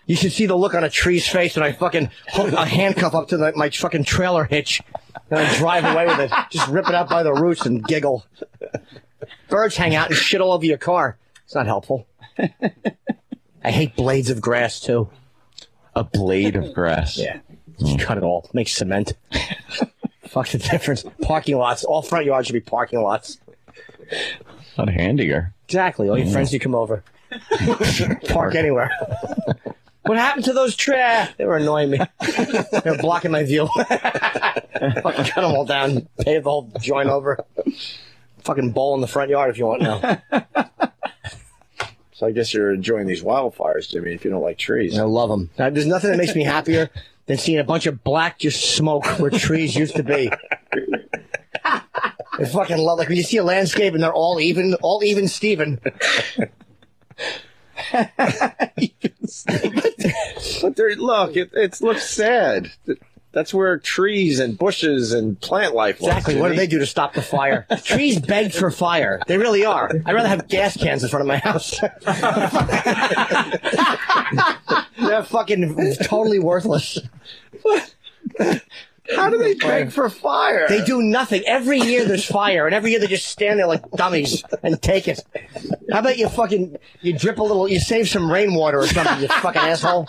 [0.05, 3.13] You should see the look on a tree's face when I fucking hook a handcuff
[3.15, 4.81] up to the, my fucking trailer hitch,
[5.29, 6.31] and I drive away with it.
[6.51, 8.25] Just rip it out by the roots and giggle.
[9.49, 11.17] Birds hang out and shit all over your car.
[11.45, 12.07] It's not helpful.
[13.63, 15.09] I hate blades of grass too.
[15.95, 17.17] A blade of grass.
[17.17, 17.39] Yeah.
[17.79, 18.49] Just cut it all.
[18.53, 19.13] Make cement.
[20.27, 21.03] Fuck the difference.
[21.21, 21.83] Parking lots.
[21.83, 23.39] All front yards should be parking lots.
[24.77, 25.53] Not handier.
[25.67, 26.07] Exactly.
[26.09, 26.33] All your Yeah.
[26.33, 27.03] friends you come over.
[28.29, 28.91] Park anywhere.
[30.03, 31.33] what happened to those trash?
[31.37, 31.99] They were annoying me.
[32.19, 33.67] they were blocking my view.
[33.75, 36.07] Fucking cut them all down.
[36.19, 37.43] Pave the whole joint over.
[38.43, 40.21] Fucking bowl in the front yard if you want now.
[42.19, 44.99] So I guess you're enjoying these wildfires, Jimmy, if you don't like trees.
[44.99, 45.49] I love them.
[45.55, 46.89] There's nothing that makes me happier
[47.27, 50.29] than seeing a bunch of black just smoke where trees used to be.
[51.63, 55.29] I fucking love like when you see a landscape and they're all even, all even
[55.29, 55.79] Steven.
[60.61, 62.71] But there, look, it, it looks sad.
[63.31, 66.35] That's where trees and bushes and plant life Exactly.
[66.35, 67.67] What do they do to stop the fire?
[67.83, 69.21] Trees beg for fire.
[69.27, 69.91] They really are.
[70.05, 71.79] I'd rather have gas cans in front of my house.
[74.99, 76.97] They're fucking totally worthless.
[79.15, 80.67] How do they beg for fire?
[80.67, 81.43] They do nothing.
[81.47, 85.07] Every year there's fire, and every year they just stand there like dummies and take
[85.07, 85.19] it.
[85.91, 89.27] How about you fucking you drip a little, you save some rainwater or something, you
[89.27, 90.07] fucking asshole.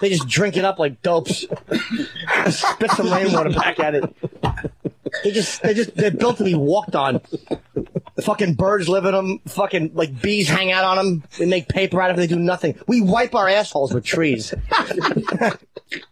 [0.00, 1.46] They just drink it up like dopes.
[2.50, 4.16] Spit some rainwater back at it.
[5.24, 7.20] They just they just they're built to be walked on.
[8.22, 9.40] Fucking birds live in them.
[9.46, 11.24] Fucking like bees hang out on them.
[11.38, 12.20] They make paper out of it.
[12.20, 12.78] They do nothing.
[12.86, 14.52] We wipe our assholes with trees.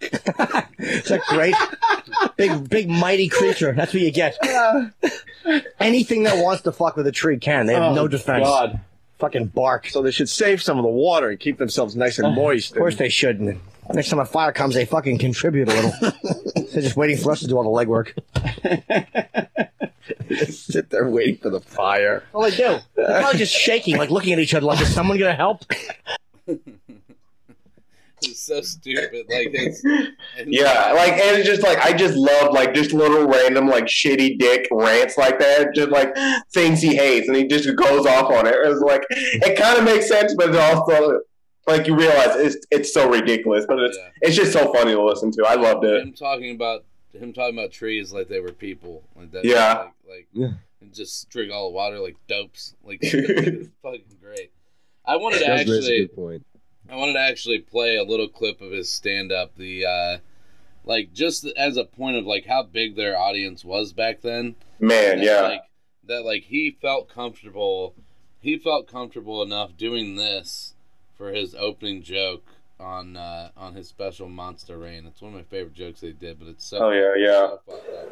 [0.01, 1.55] Is that great?
[2.37, 3.73] big, big, mighty creature.
[3.73, 4.37] That's what you get.
[5.81, 7.67] Anything that wants to fuck with a tree can.
[7.67, 8.45] They have Oh, no defense.
[8.47, 8.81] God.
[9.19, 9.89] Fucking bark.
[9.89, 12.73] So they should save some of the water and keep themselves nice and moist.
[12.73, 13.61] Of course they shouldn't.
[13.93, 15.93] Next time a fire comes, they fucking contribute a little.
[16.73, 18.13] They're just waiting for us to do all the legwork.
[20.49, 22.25] sit there waiting for the fire.
[22.33, 22.79] All they do.
[22.95, 25.63] They're probably just shaking, like looking at each other, like, is someone gonna help?
[28.27, 29.27] It's so stupid.
[29.29, 29.83] Like it's
[30.47, 34.39] Yeah, like and it's just like I just love like just little random like shitty
[34.39, 36.15] dick rants like that, just like
[36.53, 38.55] things he hates, and he just goes off on it.
[38.57, 41.21] It's like it kind of makes sense, but it also
[41.67, 45.31] like you realize it's it's so ridiculous, but it's it's just so funny to listen
[45.33, 45.45] to.
[45.47, 46.01] I loved it.
[46.01, 49.03] him talking about him talking about trees like they were people.
[49.17, 49.45] Like that.
[49.45, 49.75] Yeah.
[49.75, 50.53] Like, like yeah.
[50.81, 52.75] and just drink all the water like dopes.
[52.85, 54.53] Like it's fucking great.
[55.05, 56.47] I wanted to That's a actually good point.
[56.89, 59.57] I wanted to actually play a little clip of his stand up.
[59.57, 60.19] The uh
[60.85, 64.57] like just as a point of like how big their audience was back then.
[64.81, 65.41] Man, yeah.
[65.41, 65.63] Like
[66.07, 67.95] that like he felt comfortable
[68.41, 70.75] he felt comfortable enough doing this
[71.17, 75.07] for his opening joke on uh on his special Monster Rain.
[75.07, 77.31] It's one of my favorite jokes they did, but it's so Oh yeah, yeah.
[77.49, 78.09] so fucked up.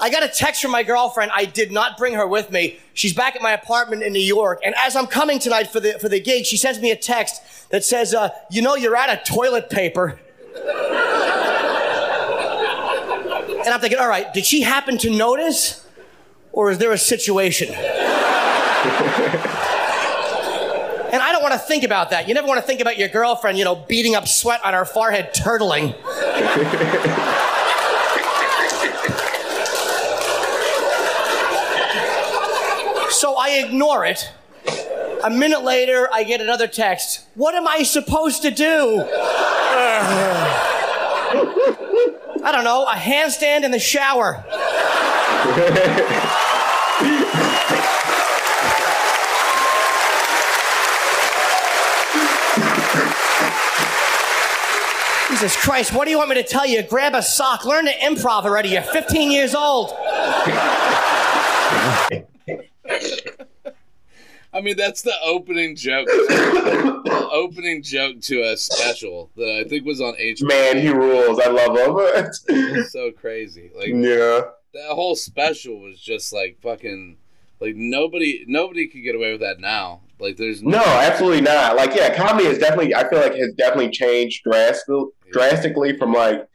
[0.00, 1.30] I got a text from my girlfriend.
[1.34, 2.78] I did not bring her with me.
[2.92, 4.60] She's back at my apartment in New York.
[4.64, 7.70] And as I'm coming tonight for the for the gig, she sends me a text
[7.70, 10.20] that says, uh, "You know, you're out of toilet paper."
[13.66, 15.86] and I'm thinking, all right, did she happen to notice,
[16.52, 17.68] or is there a situation?
[21.12, 22.28] And I don't want to think about that.
[22.28, 24.84] You never want to think about your girlfriend, you know, beating up sweat on her
[24.84, 25.94] forehead, turtling.
[33.16, 34.30] So I ignore it.
[35.24, 37.24] A minute later, I get another text.
[37.34, 39.00] What am I supposed to do?
[42.44, 44.44] I don't know, a handstand in the shower.
[55.36, 56.82] Jesus Christ, what do you want me to tell you?
[56.82, 58.70] Grab a sock, learn to improv already.
[58.70, 59.92] You're 15 years old.
[59.98, 62.24] I
[64.62, 66.06] mean, that's the opening joke.
[66.06, 70.48] the opening joke to a special that I think was on HBO.
[70.48, 71.38] Man, he rules.
[71.38, 71.96] I love him.
[72.48, 73.70] It's so crazy.
[73.76, 74.40] Like, yeah.
[74.72, 77.18] that whole special was just like fucking.
[77.60, 80.00] Like nobody, nobody could get away with that now.
[80.18, 81.76] Like, there's No, absolutely not.
[81.76, 82.94] Like, yeah, comedy has definitely.
[82.94, 86.48] I feel like has definitely changed drastically, drastically from like,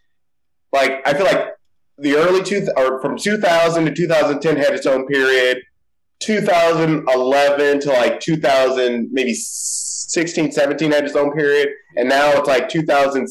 [0.72, 1.50] like I feel like
[1.98, 5.62] the early two or from 2000 to 2010 had its own period.
[6.20, 12.70] 2011 to like 2000, maybe 16, 17 had its own period, and now it's like
[12.70, 13.28] 2000,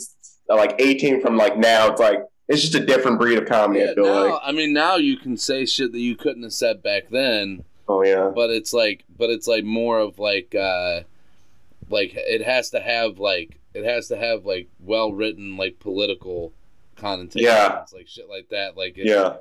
[0.48, 1.88] like 18 from like now.
[1.88, 2.18] It's like
[2.48, 3.84] it's just a different breed of comedy.
[3.84, 4.40] I feel now, like.
[4.42, 7.64] I mean, now you can say shit that you couldn't have said back then.
[7.88, 8.32] Oh yeah.
[8.34, 11.02] But it's like, but it's like more of like, uh
[11.90, 16.52] like it has to have like it has to have like well written like political
[16.96, 17.84] connotations, Yeah.
[17.92, 18.76] like shit like that.
[18.76, 19.36] Like Yeah.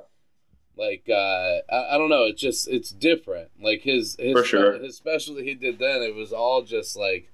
[0.76, 2.24] like uh I, I don't know.
[2.24, 3.50] It's just it's different.
[3.60, 4.78] Like his his For sure.
[4.78, 7.30] his special that he did then, it was all just like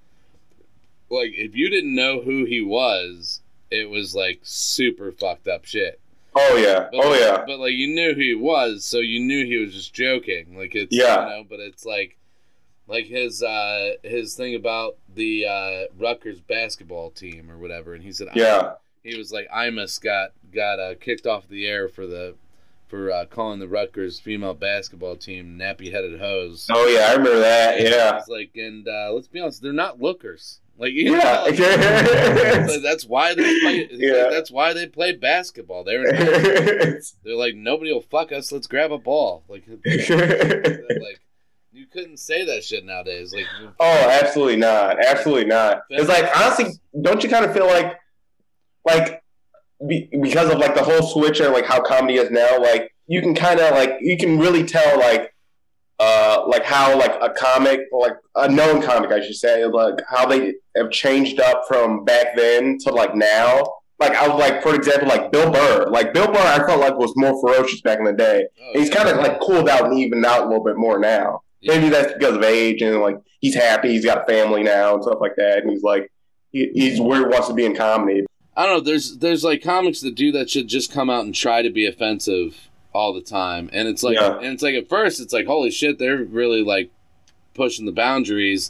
[1.09, 3.41] like if you didn't know who he was,
[3.71, 5.99] it was like super fucked up shit.
[6.35, 6.87] Oh yeah.
[6.91, 7.43] But, oh like, yeah.
[7.47, 10.57] But like you knew who he was, so you knew he was just joking.
[10.57, 11.23] Like it's Yeah.
[11.23, 12.16] you know, but it's like
[12.87, 18.11] like his uh his thing about the uh Rutgers basketball team or whatever, and he
[18.11, 18.73] said Yeah.
[19.03, 22.35] he was like Imus got got uh, kicked off the air for the
[22.87, 26.67] for uh, calling the Rutgers female basketball team nappy headed hose.
[26.71, 27.81] Oh yeah, I remember that.
[27.81, 28.17] Yeah.
[28.19, 30.61] It's like and uh, let's be honest, they're not lookers.
[30.77, 31.17] Like Yeah.
[31.17, 31.43] know,
[32.67, 33.87] like, that's why they play.
[33.91, 35.83] he's like, that's why they play basketball.
[35.83, 38.51] They're they're like nobody will fuck us.
[38.53, 39.43] Let's grab a ball.
[39.49, 41.19] Like like
[41.71, 43.33] you couldn't say that shit nowadays.
[43.33, 43.45] Like
[43.79, 45.03] Oh, absolutely not.
[45.03, 45.81] Absolutely not.
[45.89, 46.67] It's like honestly,
[47.01, 47.97] don't you kind of feel like,
[48.85, 49.21] like,
[49.87, 53.21] be, because of like the whole switch and like how comedy is now, like you
[53.21, 55.33] can kind of like you can really tell like,
[55.99, 60.25] uh, like how like a comic, like a known comic, I should say, like how
[60.25, 63.67] they have changed up from back then to like now.
[63.99, 65.87] Like I was like, for example, like Bill Burr.
[65.89, 68.45] Like Bill Burr, I felt like was more ferocious back in the day.
[68.73, 71.41] he's kind of like cooled out and evened out a little bit more now.
[71.63, 75.03] Maybe that's because of age and like he's happy, he's got a family now and
[75.03, 76.11] stuff like that, and he's like
[76.51, 78.25] he, he's where he wants to be in comedy.
[78.55, 78.81] I don't know.
[78.81, 81.85] There's there's like comics that do that should just come out and try to be
[81.85, 84.37] offensive all the time, and it's like Yeah.
[84.37, 86.89] and it's like at first it's like holy shit they're really like
[87.53, 88.69] pushing the boundaries,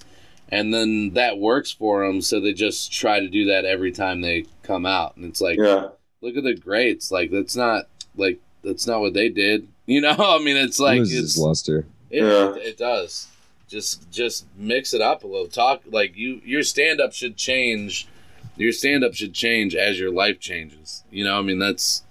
[0.49, 4.21] and then that works for them, so they just try to do that every time
[4.21, 5.89] they come out, and it's like Yeah.
[6.21, 7.11] look at the greats.
[7.11, 7.85] Like that's not
[8.15, 9.67] like that's not what they did.
[9.89, 11.85] You know, I mean, it's like loses it's its luster.
[12.09, 12.55] It, Yeah.
[12.55, 13.27] it, does.
[13.67, 15.47] Just just mix it up a little.
[15.47, 18.07] Talk like you your stand up should change.
[18.55, 21.03] Your stand up should change as your life changes.
[21.11, 22.03] You know, I mean that's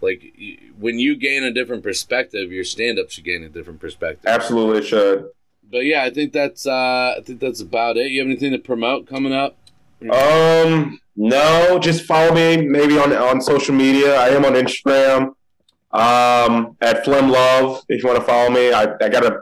[0.00, 0.32] like
[0.78, 4.24] when you gain a different perspective, your stand up should gain a different perspective.
[4.26, 5.28] Absolutely should.
[5.70, 8.10] But yeah, I think that's uh I think that's about it.
[8.10, 9.56] You have anything to promote coming up?
[10.10, 14.16] Um, no, just follow me maybe on on social media.
[14.16, 15.34] I am on Instagram.
[15.90, 17.82] Um, at Flem Love.
[17.88, 19.40] If you want to follow me, I I gotta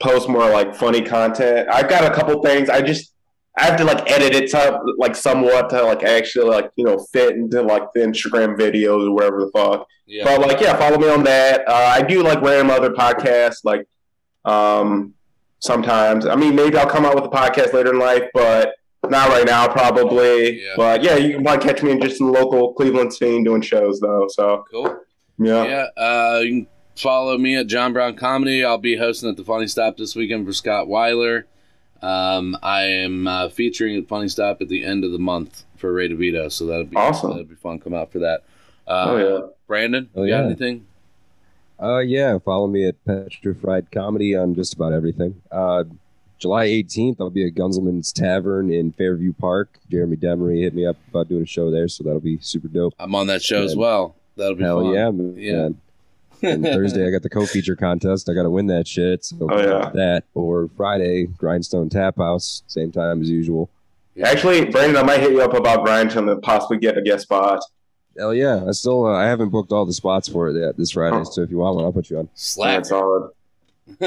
[0.00, 1.68] post more like funny content.
[1.70, 2.68] I've got a couple things.
[2.68, 3.12] I just
[3.56, 6.98] I have to like edit it to like somewhat to like actually like you know
[7.12, 9.86] fit into like the Instagram videos or whatever the fuck.
[10.06, 10.24] Yeah.
[10.24, 11.66] But like yeah, follow me on that.
[11.66, 13.86] Uh, I do like random other podcasts like
[14.44, 15.14] um
[15.60, 16.26] sometimes.
[16.26, 18.74] I mean maybe I'll come out with a podcast later in life, but
[19.04, 20.62] not right now probably.
[20.76, 23.62] But yeah, you can probably catch me in just in the local Cleveland scene doing
[23.62, 24.26] shows though.
[24.28, 24.98] So Cool.
[25.38, 25.64] yeah.
[25.64, 26.66] Yeah, uh, you can
[26.96, 28.64] follow me at John Brown Comedy.
[28.64, 31.46] I'll be hosting at the Funny Stop this weekend for Scott Weiler.
[32.02, 35.92] Um, I am uh, featuring at Funny Stop at the end of the month for
[35.92, 37.30] Ray DeVito, so that'll be Awesome.
[37.30, 37.78] That'll be fun.
[37.78, 38.42] Come out for that.
[38.86, 39.46] Uh, Oh, yeah.
[39.66, 40.46] Brandon, Oh, you got yeah.
[40.46, 40.86] anything?
[41.82, 45.42] Uh, yeah, follow me at Petrified Comedy on just about everything.
[45.50, 45.84] Uh,
[46.38, 49.78] July 18th, I'll be at Gunselman's Tavern in Fairview Park.
[49.90, 52.94] Jeremy Demery hit me up about doing a show there, so that'll be super dope.
[52.98, 54.14] I'm on that show as well.
[54.36, 54.92] That'll be Hell fun.
[54.94, 55.34] yeah, man.
[55.36, 55.68] Yeah.
[56.42, 58.28] And Thursday, I got the co-feature contest.
[58.28, 59.24] I got to win that shit.
[59.24, 59.90] So Oh, yeah.
[59.94, 63.70] that or Friday, Grindstone Tap House, same time as usual.
[64.22, 67.60] Actually, Brandon, I might hit you up about Grindstone and possibly get a guest spot.
[68.18, 68.64] Hell yeah!
[68.66, 71.16] I still uh, I haven't booked all the spots for it yet this Friday.
[71.16, 71.24] Oh.
[71.24, 72.28] So if you want one, I'll put you on.
[72.34, 72.86] Slack.
[72.86, 73.30] solid.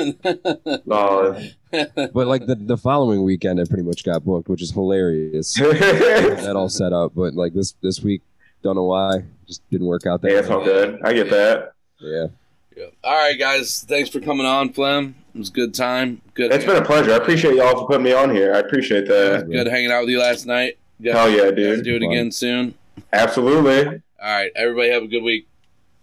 [0.87, 1.55] solid.
[1.71, 5.53] But like the, the following weekend, I pretty much got booked, which is hilarious.
[5.55, 8.21] that all set up, but like this this week,
[8.63, 10.21] don't know why, just didn't work out.
[10.21, 10.99] That Yeah, it's all good.
[11.03, 11.73] I get that.
[11.99, 12.27] Yeah.
[12.75, 12.85] yeah.
[13.03, 13.85] All right, guys.
[13.87, 15.15] Thanks for coming on, Flem.
[15.33, 16.21] It was a good time.
[16.33, 16.51] Good.
[16.51, 17.11] It's been a pleasure.
[17.13, 18.53] I appreciate y'all for putting me on here.
[18.53, 19.47] I appreciate that.
[19.49, 20.77] Good hanging out with you last night.
[21.01, 21.85] Got- Hell yeah, got to dude.
[21.85, 22.73] Do it again soon.
[23.13, 24.01] Absolutely.
[24.21, 25.47] All right, everybody have a good week.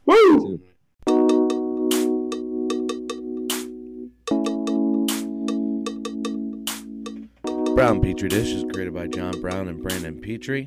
[0.06, 0.60] Woo!
[7.76, 10.64] Brown Petri Dish is created by John Brown and Brandon Petrie.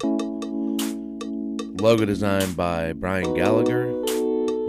[1.82, 3.88] Logo designed by Brian Gallagher.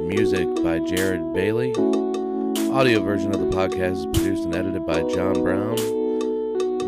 [0.06, 1.74] Music by Jared Bailey.
[2.72, 5.76] Audio version of the podcast is produced and edited by John Brown.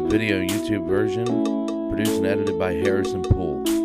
[0.09, 1.27] Video YouTube version
[1.91, 3.82] produced and edited by Harrison Poole.